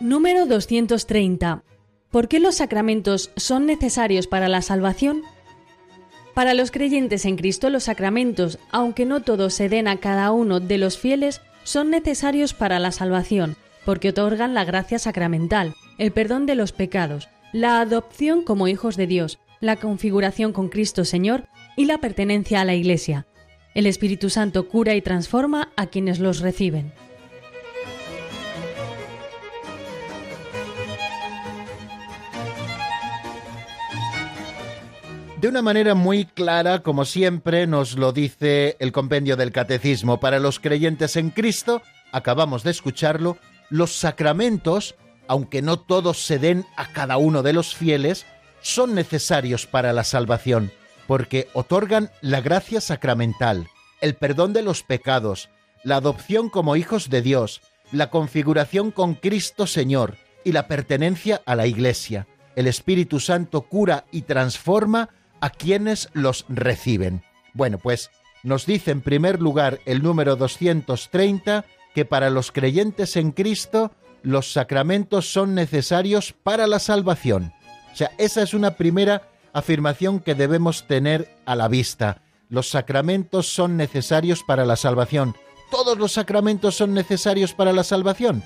[0.00, 1.62] Número 230.
[2.10, 5.22] ¿Por qué los sacramentos son necesarios para la salvación?
[6.38, 10.60] Para los creyentes en Cristo los sacramentos, aunque no todos se den a cada uno
[10.60, 16.46] de los fieles, son necesarios para la salvación, porque otorgan la gracia sacramental, el perdón
[16.46, 21.86] de los pecados, la adopción como hijos de Dios, la configuración con Cristo Señor y
[21.86, 23.26] la pertenencia a la Iglesia.
[23.74, 26.92] El Espíritu Santo cura y transforma a quienes los reciben.
[35.40, 40.18] De una manera muy clara, como siempre, nos lo dice el compendio del Catecismo.
[40.18, 41.80] Para los creyentes en Cristo,
[42.10, 43.38] acabamos de escucharlo,
[43.70, 44.96] los sacramentos,
[45.28, 48.26] aunque no todos se den a cada uno de los fieles,
[48.62, 50.72] son necesarios para la salvación,
[51.06, 53.68] porque otorgan la gracia sacramental,
[54.00, 55.50] el perdón de los pecados,
[55.84, 57.60] la adopción como hijos de Dios,
[57.92, 62.26] la configuración con Cristo Señor y la pertenencia a la Iglesia.
[62.56, 65.10] El Espíritu Santo cura y transforma
[65.40, 67.22] a quienes los reciben.
[67.54, 68.10] Bueno, pues
[68.42, 71.64] nos dice en primer lugar el número 230
[71.94, 77.52] que para los creyentes en Cristo los sacramentos son necesarios para la salvación.
[77.92, 82.22] O sea, esa es una primera afirmación que debemos tener a la vista.
[82.48, 85.34] Los sacramentos son necesarios para la salvación.
[85.70, 88.42] ¿Todos los sacramentos son necesarios para la salvación?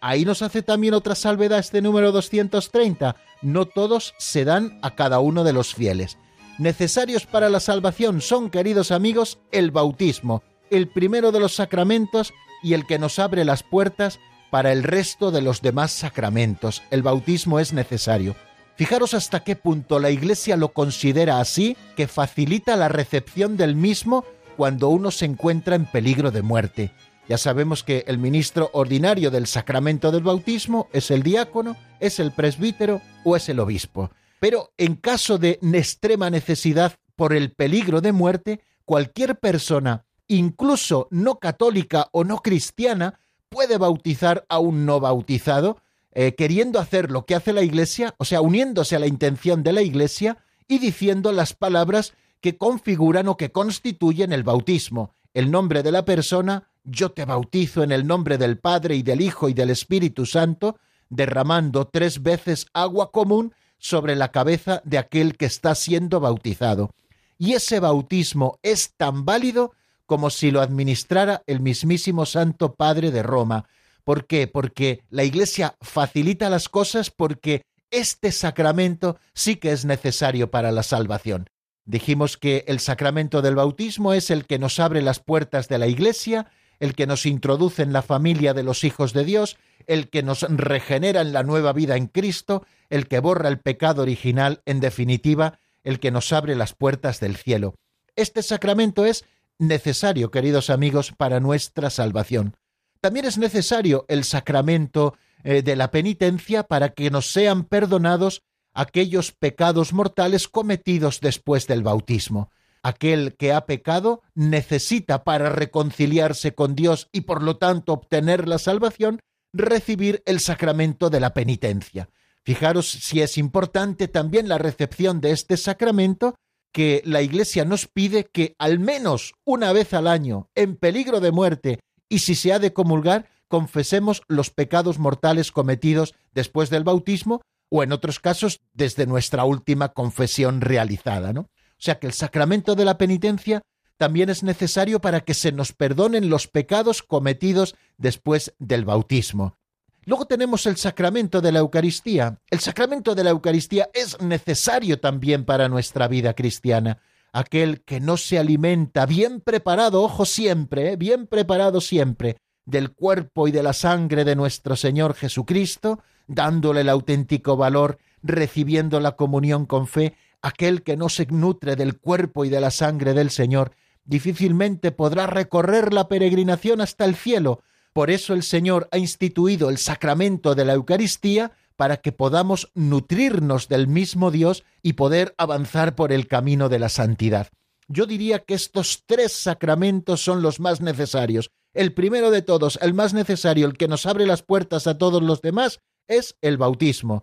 [0.00, 3.16] Ahí nos hace también otra salvedad este número 230.
[3.42, 6.18] No todos se dan a cada uno de los fieles
[6.60, 12.32] necesarios para la salvación son, queridos amigos, el bautismo, el primero de los sacramentos
[12.62, 16.82] y el que nos abre las puertas para el resto de los demás sacramentos.
[16.90, 18.36] El bautismo es necesario.
[18.76, 24.24] Fijaros hasta qué punto la Iglesia lo considera así, que facilita la recepción del mismo
[24.56, 26.92] cuando uno se encuentra en peligro de muerte.
[27.28, 32.32] Ya sabemos que el ministro ordinario del sacramento del bautismo es el diácono, es el
[32.32, 34.10] presbítero o es el obispo.
[34.40, 41.38] Pero en caso de extrema necesidad por el peligro de muerte, cualquier persona, incluso no
[41.38, 43.20] católica o no cristiana,
[43.50, 45.82] puede bautizar a un no bautizado,
[46.12, 49.74] eh, queriendo hacer lo que hace la Iglesia, o sea, uniéndose a la intención de
[49.74, 55.12] la Iglesia y diciendo las palabras que configuran o que constituyen el bautismo.
[55.34, 59.20] El nombre de la persona, yo te bautizo en el nombre del Padre y del
[59.20, 60.78] Hijo y del Espíritu Santo,
[61.10, 66.94] derramando tres veces agua común sobre la cabeza de aquel que está siendo bautizado.
[67.38, 69.72] Y ese bautismo es tan válido
[70.06, 73.66] como si lo administrara el mismísimo Santo Padre de Roma.
[74.04, 74.46] ¿Por qué?
[74.46, 80.82] Porque la Iglesia facilita las cosas porque este sacramento sí que es necesario para la
[80.82, 81.48] salvación.
[81.84, 85.86] Dijimos que el sacramento del bautismo es el que nos abre las puertas de la
[85.86, 89.56] Iglesia, el que nos introduce en la familia de los hijos de Dios,
[89.90, 94.02] el que nos regenera en la nueva vida en Cristo, el que borra el pecado
[94.02, 97.74] original, en definitiva, el que nos abre las puertas del cielo.
[98.14, 99.24] Este sacramento es
[99.58, 102.56] necesario, queridos amigos, para nuestra salvación.
[103.00, 109.32] También es necesario el sacramento eh, de la penitencia para que nos sean perdonados aquellos
[109.32, 112.52] pecados mortales cometidos después del bautismo.
[112.84, 118.58] Aquel que ha pecado necesita para reconciliarse con Dios y por lo tanto obtener la
[118.58, 119.20] salvación,
[119.52, 122.08] recibir el sacramento de la penitencia.
[122.42, 126.34] Fijaros si es importante también la recepción de este sacramento
[126.72, 131.32] que la Iglesia nos pide que al menos una vez al año, en peligro de
[131.32, 137.42] muerte, y si se ha de comulgar, confesemos los pecados mortales cometidos después del bautismo
[137.68, 141.42] o en otros casos desde nuestra última confesión realizada, ¿no?
[141.42, 143.62] O sea que el sacramento de la penitencia
[144.00, 149.58] también es necesario para que se nos perdonen los pecados cometidos después del bautismo.
[150.06, 152.38] Luego tenemos el sacramento de la Eucaristía.
[152.48, 157.02] El sacramento de la Eucaristía es necesario también para nuestra vida cristiana.
[157.34, 160.96] Aquel que no se alimenta bien preparado, ojo siempre, ¿eh?
[160.96, 166.88] bien preparado siempre, del cuerpo y de la sangre de nuestro Señor Jesucristo, dándole el
[166.88, 172.48] auténtico valor, recibiendo la comunión con fe, aquel que no se nutre del cuerpo y
[172.48, 173.72] de la sangre del Señor,
[174.10, 177.62] difícilmente podrá recorrer la peregrinación hasta el cielo.
[177.92, 183.68] Por eso el Señor ha instituido el sacramento de la Eucaristía para que podamos nutrirnos
[183.68, 187.48] del mismo Dios y poder avanzar por el camino de la santidad.
[187.86, 191.52] Yo diría que estos tres sacramentos son los más necesarios.
[191.72, 195.22] El primero de todos, el más necesario, el que nos abre las puertas a todos
[195.22, 197.22] los demás, es el bautismo.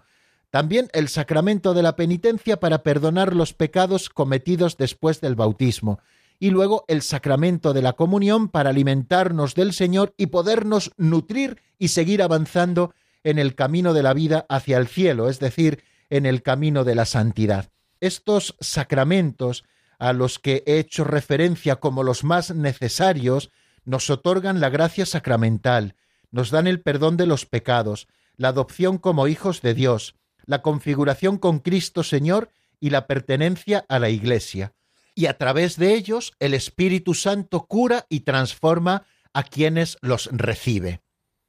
[0.50, 6.00] También el sacramento de la penitencia para perdonar los pecados cometidos después del bautismo.
[6.40, 11.90] Y luego el sacramento de la comunión para alimentarnos del Señor y podernos nutrir y
[11.90, 16.44] seguir avanzando en el camino de la vida hacia el cielo, es decir, en el
[16.44, 17.72] camino de la santidad.
[18.00, 19.64] Estos sacramentos,
[20.00, 23.50] a los que he hecho referencia como los más necesarios,
[23.84, 25.96] nos otorgan la gracia sacramental,
[26.30, 30.16] nos dan el perdón de los pecados, la adopción como hijos de Dios,
[30.46, 34.74] la configuración con Cristo Señor y la pertenencia a la Iglesia.
[35.18, 41.02] Y a través de ellos el Espíritu Santo cura y transforma a quienes los recibe.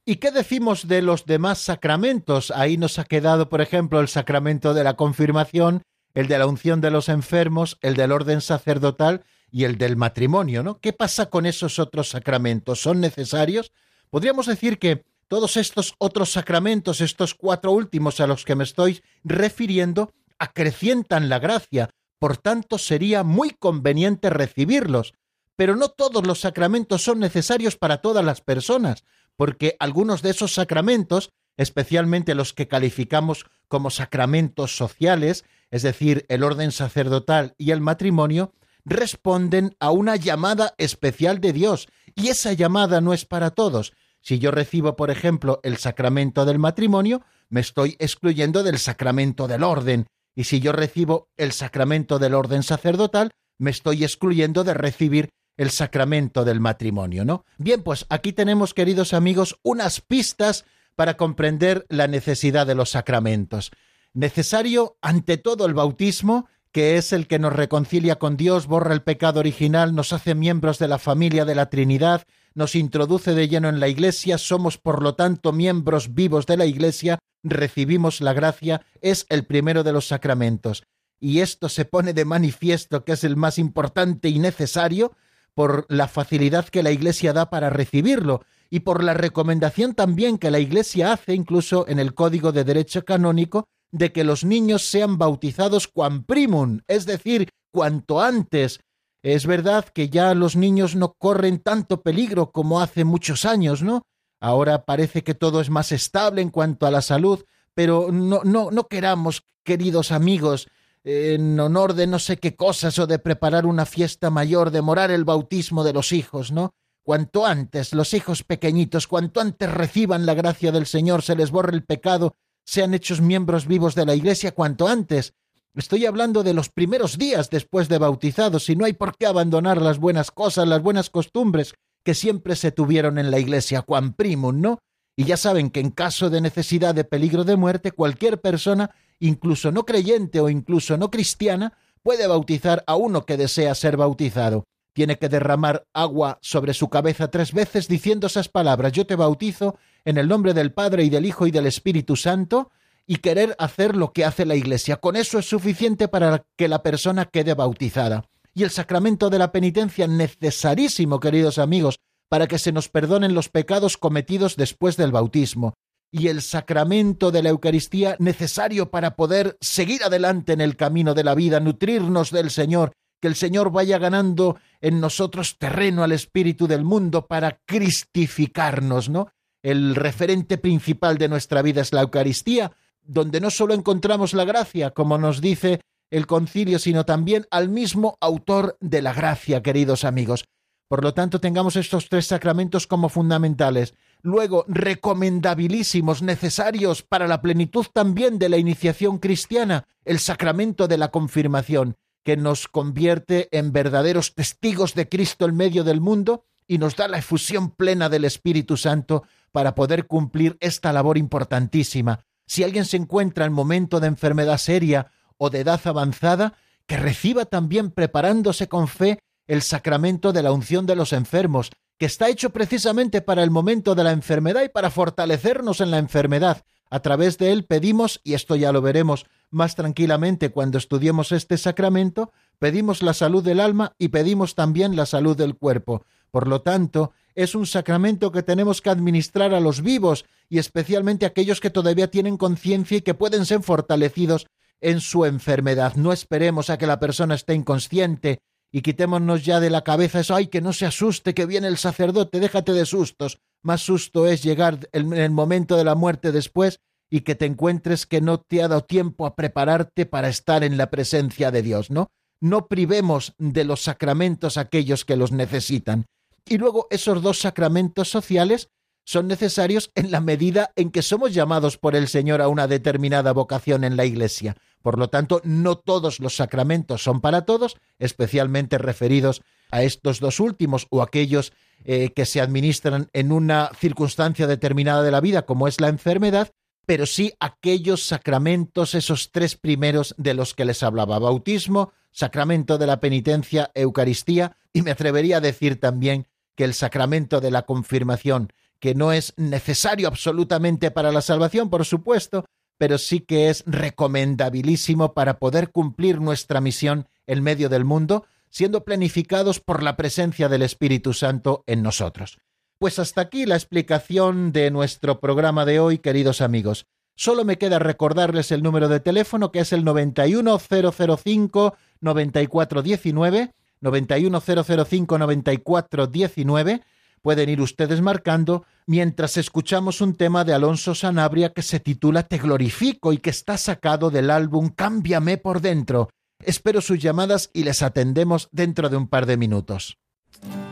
[0.06, 2.50] ¿Y qué decimos de los demás sacramentos?
[2.50, 5.82] Ahí nos ha quedado, por ejemplo, el sacramento de la confirmación,
[6.14, 10.62] el de la unción de los enfermos, el del orden sacerdotal y el del matrimonio,
[10.62, 10.80] ¿no?
[10.80, 12.80] ¿Qué pasa con esos otros sacramentos?
[12.80, 13.72] ¿Son necesarios?
[14.08, 19.02] Podríamos decir que todos estos otros sacramentos, estos cuatro últimos a los que me estoy
[19.24, 25.14] refiriendo, acrecientan la gracia, por tanto sería muy conveniente recibirlos.
[25.56, 29.04] Pero no todos los sacramentos son necesarios para todas las personas,
[29.36, 36.44] porque algunos de esos sacramentos, especialmente los que calificamos como sacramentos sociales, es decir, el
[36.44, 38.52] orden sacerdotal y el matrimonio,
[38.84, 44.38] responden a una llamada especial de Dios, y esa llamada no es para todos, si
[44.38, 50.06] yo recibo, por ejemplo, el sacramento del matrimonio, me estoy excluyendo del sacramento del orden,
[50.38, 55.70] y si yo recibo el sacramento del orden sacerdotal, me estoy excluyendo de recibir el
[55.70, 57.44] sacramento del matrimonio, ¿no?
[57.56, 60.64] Bien, pues aquí tenemos, queridos amigos, unas pistas
[60.94, 63.72] para comprender la necesidad de los sacramentos.
[64.14, 69.02] Necesario, ante todo, el bautismo, que es el que nos reconcilia con Dios, borra el
[69.02, 72.22] pecado original, nos hace miembros de la familia de la Trinidad,
[72.58, 76.66] nos introduce de lleno en la Iglesia, somos por lo tanto miembros vivos de la
[76.66, 80.82] Iglesia, recibimos la gracia, es el primero de los sacramentos.
[81.20, 85.12] Y esto se pone de manifiesto que es el más importante y necesario
[85.54, 90.50] por la facilidad que la Iglesia da para recibirlo y por la recomendación también que
[90.50, 95.16] la Iglesia hace incluso en el Código de Derecho Canónico de que los niños sean
[95.16, 98.80] bautizados quam primum, es decir, cuanto antes,
[99.22, 104.06] es verdad que ya los niños no corren tanto peligro como hace muchos años, ¿no?
[104.40, 107.44] Ahora parece que todo es más estable en cuanto a la salud,
[107.74, 110.68] pero no, no, no queramos, queridos amigos,
[111.04, 115.24] en honor de no sé qué cosas o de preparar una fiesta mayor, demorar el
[115.24, 116.74] bautismo de los hijos, ¿no?
[117.02, 121.74] Cuanto antes los hijos pequeñitos, cuanto antes reciban la gracia del Señor, se les borre
[121.74, 125.32] el pecado, sean hechos miembros vivos de la Iglesia, cuanto antes,
[125.78, 129.80] Estoy hablando de los primeros días después de bautizados y no hay por qué abandonar
[129.80, 134.60] las buenas cosas, las buenas costumbres que siempre se tuvieron en la iglesia, Juan primum,
[134.60, 134.80] ¿no?
[135.14, 139.70] Y ya saben que en caso de necesidad de peligro de muerte, cualquier persona, incluso
[139.70, 144.64] no creyente o incluso no cristiana, puede bautizar a uno que desea ser bautizado.
[144.94, 149.76] Tiene que derramar agua sobre su cabeza tres veces diciendo esas palabras, yo te bautizo
[150.04, 152.72] en el nombre del Padre y del Hijo y del Espíritu Santo,
[153.10, 154.98] y querer hacer lo que hace la Iglesia.
[154.98, 158.26] Con eso es suficiente para que la persona quede bautizada.
[158.54, 163.48] Y el sacramento de la penitencia, necesarísimo, queridos amigos, para que se nos perdonen los
[163.48, 165.72] pecados cometidos después del bautismo.
[166.12, 171.24] Y el sacramento de la Eucaristía, necesario para poder seguir adelante en el camino de
[171.24, 172.92] la vida, nutrirnos del Señor,
[173.22, 179.28] que el Señor vaya ganando en nosotros terreno al Espíritu del mundo para cristificarnos, ¿no?
[179.62, 182.72] El referente principal de nuestra vida es la Eucaristía,
[183.08, 185.80] donde no solo encontramos la gracia, como nos dice
[186.10, 190.44] el concilio, sino también al mismo autor de la gracia, queridos amigos.
[190.88, 193.94] Por lo tanto, tengamos estos tres sacramentos como fundamentales.
[194.22, 201.10] Luego, recomendabilísimos, necesarios para la plenitud también de la iniciación cristiana, el sacramento de la
[201.10, 206.96] confirmación, que nos convierte en verdaderos testigos de Cristo en medio del mundo y nos
[206.96, 212.86] da la efusión plena del Espíritu Santo para poder cumplir esta labor importantísima, si alguien
[212.86, 216.54] se encuentra en momento de enfermedad seria o de edad avanzada,
[216.86, 222.06] que reciba también preparándose con fe el sacramento de la unción de los enfermos, que
[222.06, 226.64] está hecho precisamente para el momento de la enfermedad y para fortalecernos en la enfermedad.
[226.90, 231.58] A través de él pedimos, y esto ya lo veremos más tranquilamente cuando estudiemos este
[231.58, 236.04] sacramento, pedimos la salud del alma y pedimos también la salud del cuerpo.
[236.30, 241.24] Por lo tanto, es un sacramento que tenemos que administrar a los vivos y especialmente
[241.24, 244.46] a aquellos que todavía tienen conciencia y que pueden ser fortalecidos
[244.80, 245.94] en su enfermedad.
[245.94, 248.40] No esperemos a que la persona esté inconsciente
[248.70, 251.78] y quitémonos ya de la cabeza eso, ay, que no se asuste, que viene el
[251.78, 253.40] sacerdote, déjate de sustos.
[253.62, 256.80] Más susto es llegar en el momento de la muerte después
[257.10, 260.76] y que te encuentres que no te ha dado tiempo a prepararte para estar en
[260.76, 262.10] la presencia de Dios, ¿no?
[262.40, 266.06] No privemos de los sacramentos aquellos que los necesitan.
[266.46, 268.70] Y luego esos dos sacramentos sociales
[269.04, 273.32] son necesarios en la medida en que somos llamados por el Señor a una determinada
[273.32, 274.56] vocación en la Iglesia.
[274.82, 280.40] Por lo tanto, no todos los sacramentos son para todos, especialmente referidos a estos dos
[280.40, 281.52] últimos o aquellos
[281.84, 286.50] eh, que se administran en una circunstancia determinada de la vida, como es la enfermedad,
[286.84, 292.88] pero sí aquellos sacramentos, esos tres primeros de los que les hablaba, bautismo, sacramento de
[292.88, 298.52] la penitencia, Eucaristía, y me atrevería a decir también que el sacramento de la confirmación,
[298.80, 302.44] que no es necesario absolutamente para la salvación, por supuesto,
[302.76, 308.84] pero sí que es recomendabilísimo para poder cumplir nuestra misión en medio del mundo, siendo
[308.84, 312.38] planificados por la presencia del Espíritu Santo en nosotros.
[312.78, 316.88] Pues hasta aquí la explicación de nuestro programa de hoy, queridos amigos.
[317.14, 326.82] Solo me queda recordarles el número de teléfono que es el 91005 9419 910059419.
[327.22, 332.38] Pueden ir ustedes marcando mientras escuchamos un tema de Alonso Sanabria que se titula Te
[332.38, 336.10] glorifico y que está sacado del álbum Cámbiame por dentro.
[336.44, 339.98] Espero sus llamadas y les atendemos dentro de un par de minutos.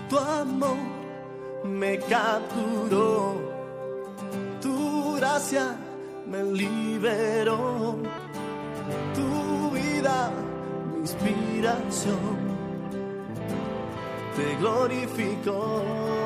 [0.09, 0.77] Tu amor
[1.65, 3.35] me capturó,
[4.61, 5.77] tu gracia
[6.31, 7.99] me liberó,
[9.15, 10.31] tu vida,
[11.07, 12.19] inspiración
[14.37, 16.26] te glorificó.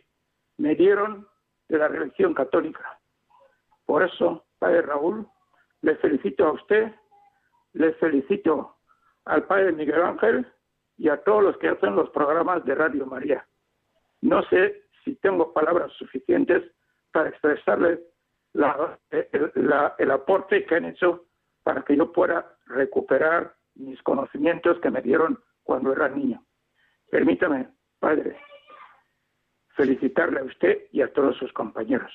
[0.59, 1.27] me dieron
[1.69, 3.01] de la religión católica.
[3.87, 5.27] Por eso, Padre Raúl,
[5.83, 6.95] le felicito a usted,
[7.73, 8.77] le felicito
[9.25, 10.47] al Padre Miguel Ángel
[10.97, 13.47] y a todos los que hacen los programas de Radio María.
[14.25, 16.63] No sé si tengo palabras suficientes
[17.13, 18.01] para expresarles
[18.55, 21.27] la- el, la- el aporte que han hecho
[21.63, 26.43] para que yo pueda recuperar mis conocimientos que me dieron cuando era niño.
[27.11, 27.69] Permítame,
[27.99, 28.39] Padre,
[29.77, 32.13] felicitarle a usted y a todos sus compañeros.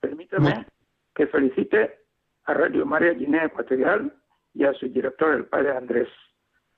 [0.00, 0.66] Permítame
[1.14, 1.98] que felicite
[2.44, 4.14] a Radio María Guinea Ecuatorial
[4.54, 6.08] y a su director, el Padre Andrés,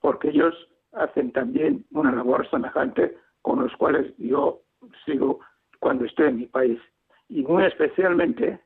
[0.00, 0.54] porque ellos
[0.92, 4.62] hacen también una labor semejante con los cuales yo
[5.04, 5.40] sigo
[5.78, 6.80] cuando estoy en mi país.
[7.28, 8.60] Y muy especialmente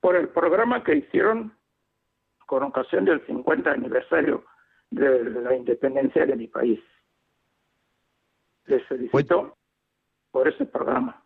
[0.00, 1.52] por el programa que hicieron
[2.46, 4.44] con ocasión del 50 aniversario
[4.90, 6.80] de la independencia de mi país.
[8.66, 9.56] Les felicito
[10.30, 11.24] por ese programa.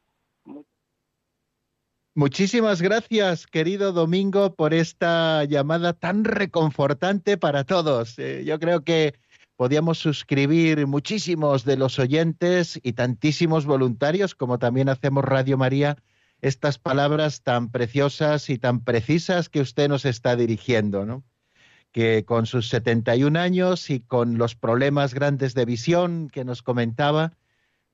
[2.17, 8.19] Muchísimas gracias, querido Domingo, por esta llamada tan reconfortante para todos.
[8.21, 9.15] Eh, yo creo que
[9.57, 15.97] podíamos suscribir muchísimos de los oyentes y tantísimos voluntarios, como también hacemos Radio María,
[16.41, 21.25] estas palabras tan preciosas y tan precisas que usted nos está dirigiendo, ¿no?
[21.93, 27.33] Que con sus 71 años y con los problemas grandes de visión que nos comentaba,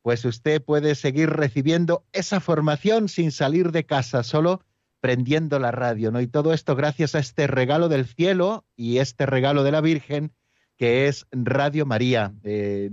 [0.03, 4.63] pues usted puede seguir recibiendo esa formación sin salir de casa, solo
[5.01, 6.21] prendiendo la radio, ¿no?
[6.21, 10.33] Y todo esto gracias a este regalo del cielo y este regalo de la Virgen,
[10.81, 12.33] que es Radio María.
[12.43, 12.89] Eh,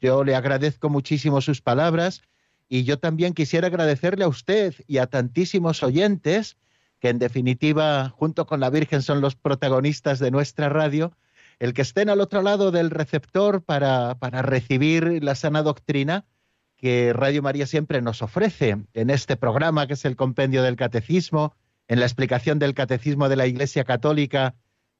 [0.00, 2.22] yo le agradezco muchísimo sus palabras
[2.68, 6.56] y yo también quisiera agradecerle a usted y a tantísimos oyentes,
[7.00, 11.16] que en definitiva, junto con la Virgen, son los protagonistas de nuestra radio,
[11.58, 16.24] el que estén al otro lado del receptor para, para recibir la sana doctrina
[16.76, 21.56] que Radio María siempre nos ofrece en este programa que es el Compendio del Catecismo,
[21.88, 24.54] en la explicación del Catecismo de la Iglesia Católica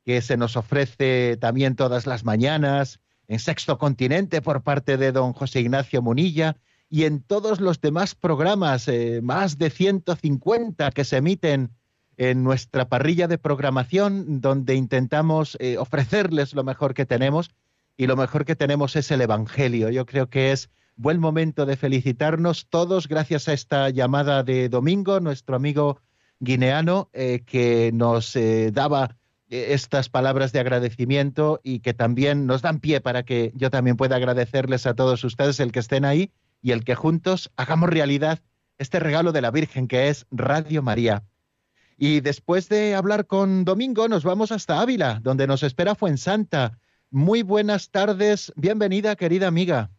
[0.04, 5.32] que se nos ofrece también todas las mañanas, en Sexto Continente por parte de don
[5.32, 6.56] José Ignacio Munilla
[6.90, 11.70] y en todos los demás programas, eh, más de 150 que se emiten
[12.18, 17.50] en nuestra parrilla de programación, donde intentamos eh, ofrecerles lo mejor que tenemos
[17.96, 19.88] y lo mejor que tenemos es el Evangelio.
[19.88, 25.20] Yo creo que es buen momento de felicitarnos todos gracias a esta llamada de domingo,
[25.20, 26.00] nuestro amigo
[26.40, 28.36] guineano eh, que nos
[28.72, 29.16] daba
[29.52, 34.16] estas palabras de agradecimiento y que también nos dan pie para que yo también pueda
[34.16, 36.30] agradecerles a todos ustedes el que estén ahí
[36.62, 38.38] y el que juntos hagamos realidad
[38.78, 41.22] este regalo de la Virgen que es Radio María.
[41.98, 46.78] Y después de hablar con Domingo, nos vamos hasta Ávila, donde nos espera Fuensanta.
[47.10, 49.90] Muy buenas tardes, bienvenida querida amiga.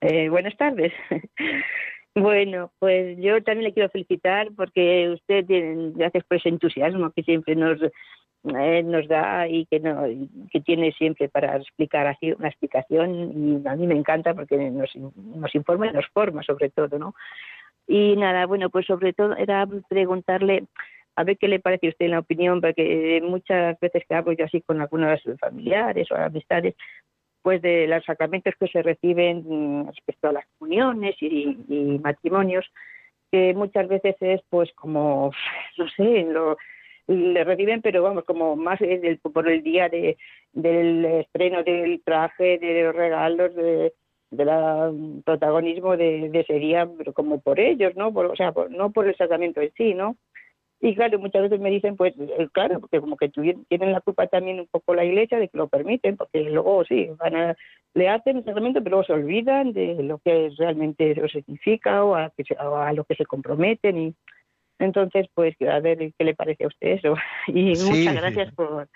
[0.00, 0.94] Eh, buenas tardes.
[2.14, 7.22] bueno, pues yo también le quiero felicitar porque usted tiene, gracias por ese entusiasmo que
[7.22, 7.78] siempre nos
[8.44, 10.02] eh, nos da y que no,
[10.50, 14.90] que tiene siempre para explicar así una explicación y a mí me encanta porque nos,
[14.96, 17.14] nos informa y nos forma sobre todo, ¿no?
[17.86, 20.64] Y nada, bueno, pues sobre todo era preguntarle
[21.16, 24.44] a ver qué le parece a usted la opinión, porque muchas veces que hablo yo
[24.44, 26.74] así con algunos familiares o amistades,
[27.42, 32.66] pues de los sacramentos que se reciben respecto a las comuniones y, matrimonios,
[33.30, 35.30] que muchas veces es pues como,
[35.76, 36.56] no sé, lo,
[37.10, 38.78] le reciben, pero vamos, como más
[39.32, 40.16] por el día de,
[40.52, 43.92] del estreno del traje, de los regalos, de,
[44.30, 48.08] del protagonismo de, de, ese día, como por ellos, ¿no?
[48.08, 50.16] o sea, no por el sacramento en sí, ¿no?
[50.82, 54.26] Y claro, muchas veces me dicen, pues eh, claro, porque como que tienen la culpa
[54.28, 57.56] también un poco la iglesia de que lo permiten, porque luego sí, van a,
[57.92, 62.14] le hacen el sacramento, pero luego se olvidan de lo que realmente eso significa o
[62.14, 63.98] a, a lo que se comprometen.
[63.98, 64.14] y
[64.80, 67.14] Entonces, pues a ver qué le parece a usted eso.
[67.46, 68.88] Y muchas gracias por,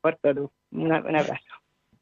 [0.00, 0.50] por todo.
[0.70, 1.34] un abrazo.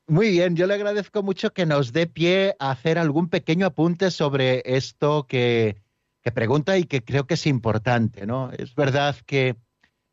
[0.06, 4.10] Muy bien, yo le agradezco mucho que nos dé pie a hacer algún pequeño apunte
[4.10, 5.76] sobre esto que
[6.22, 8.50] que pregunta y que creo que es importante, ¿no?
[8.52, 9.56] Es verdad que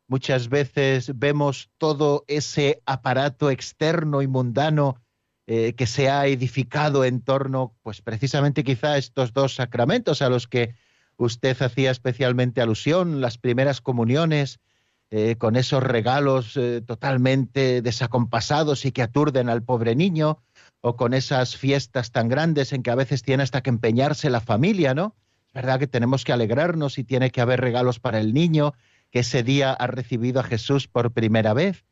[0.06, 5.02] muchas veces vemos todo ese aparato externo y mundano
[5.46, 10.30] eh, que se ha edificado en torno, pues precisamente quizá a estos dos sacramentos a
[10.30, 10.74] los que
[11.18, 14.60] usted hacía especialmente alusión, las primeras comuniones,
[15.10, 20.42] eh, con esos regalos eh, totalmente desacompasados y que aturden al pobre niño,
[20.80, 24.40] o con esas fiestas tan grandes en que a veces tiene hasta que empeñarse la
[24.40, 25.16] familia, ¿no?
[25.48, 28.74] Es verdad que tenemos que alegrarnos y tiene que haber regalos para el niño
[29.10, 31.84] que ese día ha recibido a Jesús por primera vez.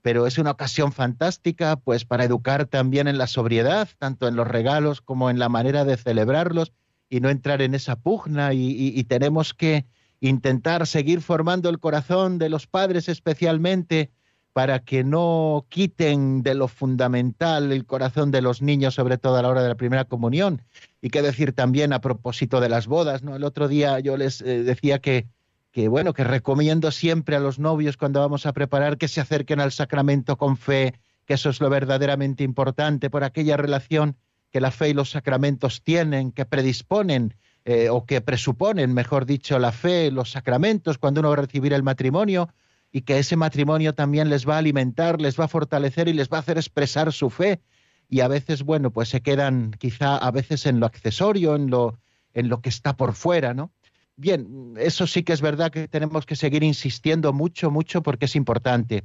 [0.00, 4.48] Pero es una ocasión fantástica, pues, para educar también en la sobriedad, tanto en los
[4.48, 6.72] regalos como en la manera de celebrarlos
[7.12, 8.54] y no entrar en esa pugna.
[8.54, 9.84] Y, tenemos que
[10.20, 14.10] intentar seguir formando el corazón de los padres, especialmente
[14.54, 19.42] para que no quiten de lo fundamental el corazón de los niños, sobre todo a
[19.42, 20.62] la hora de la primera comunión.
[21.02, 23.36] Y qué decir también a propósito de las bodas, ¿no?
[23.36, 25.26] El otro día yo les eh, decía que,
[25.70, 29.60] que, bueno, que recomiendo siempre a los novios cuando vamos a preparar que se acerquen
[29.60, 30.94] al sacramento con fe,
[31.26, 34.16] que eso es lo verdaderamente importante por aquella relación
[34.52, 37.34] que la fe y los sacramentos tienen, que predisponen
[37.64, 41.72] eh, o que presuponen, mejor dicho, la fe, los sacramentos cuando uno va a recibir
[41.72, 42.48] el matrimonio,
[42.92, 46.28] y que ese matrimonio también les va a alimentar, les va a fortalecer y les
[46.28, 47.60] va a hacer expresar su fe.
[48.08, 51.98] Y a veces, bueno, pues se quedan quizá a veces en lo accesorio, en lo,
[52.34, 53.72] en lo que está por fuera, ¿no?
[54.16, 58.36] Bien, eso sí que es verdad que tenemos que seguir insistiendo mucho, mucho porque es
[58.36, 59.04] importante.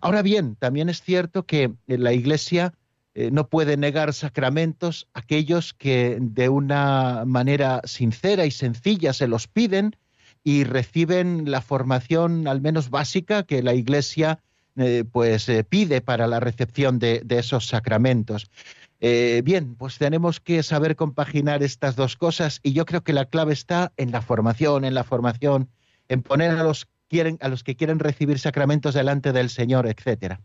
[0.00, 2.72] Ahora bien, también es cierto que la Iglesia
[3.18, 9.48] eh, no puede negar sacramentos aquellos que de una manera sincera y sencilla se los
[9.48, 9.96] piden
[10.44, 14.40] y reciben la formación al menos básica que la Iglesia
[14.76, 18.50] eh, pues eh, pide para la recepción de, esos sacramentos.
[19.00, 23.54] Bien, pues tenemos que saber compaginar estas dos cosas y yo creo que la clave
[23.54, 25.70] está en la formación, en la formación,
[26.08, 30.40] en poner a los, quieren, a los que quieren recibir sacramentos delante del Señor, etcétera.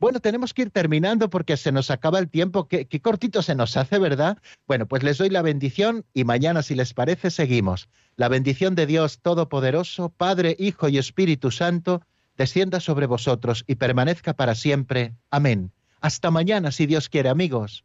[0.00, 2.68] Bueno, tenemos que ir terminando porque se nos acaba el tiempo.
[2.68, 4.38] Qué, cortito se nos hace, ¿verdad?
[4.66, 7.88] Bueno, pues les doy la bendición y mañana, si les parece, seguimos.
[8.16, 12.02] La bendición de Dios Todopoderoso, Padre, Hijo y Espíritu Santo,
[12.36, 15.14] descienda sobre vosotros y permanezca para siempre.
[15.30, 15.72] Amén.
[16.00, 17.84] Hasta mañana, si Dios quiere, amigos.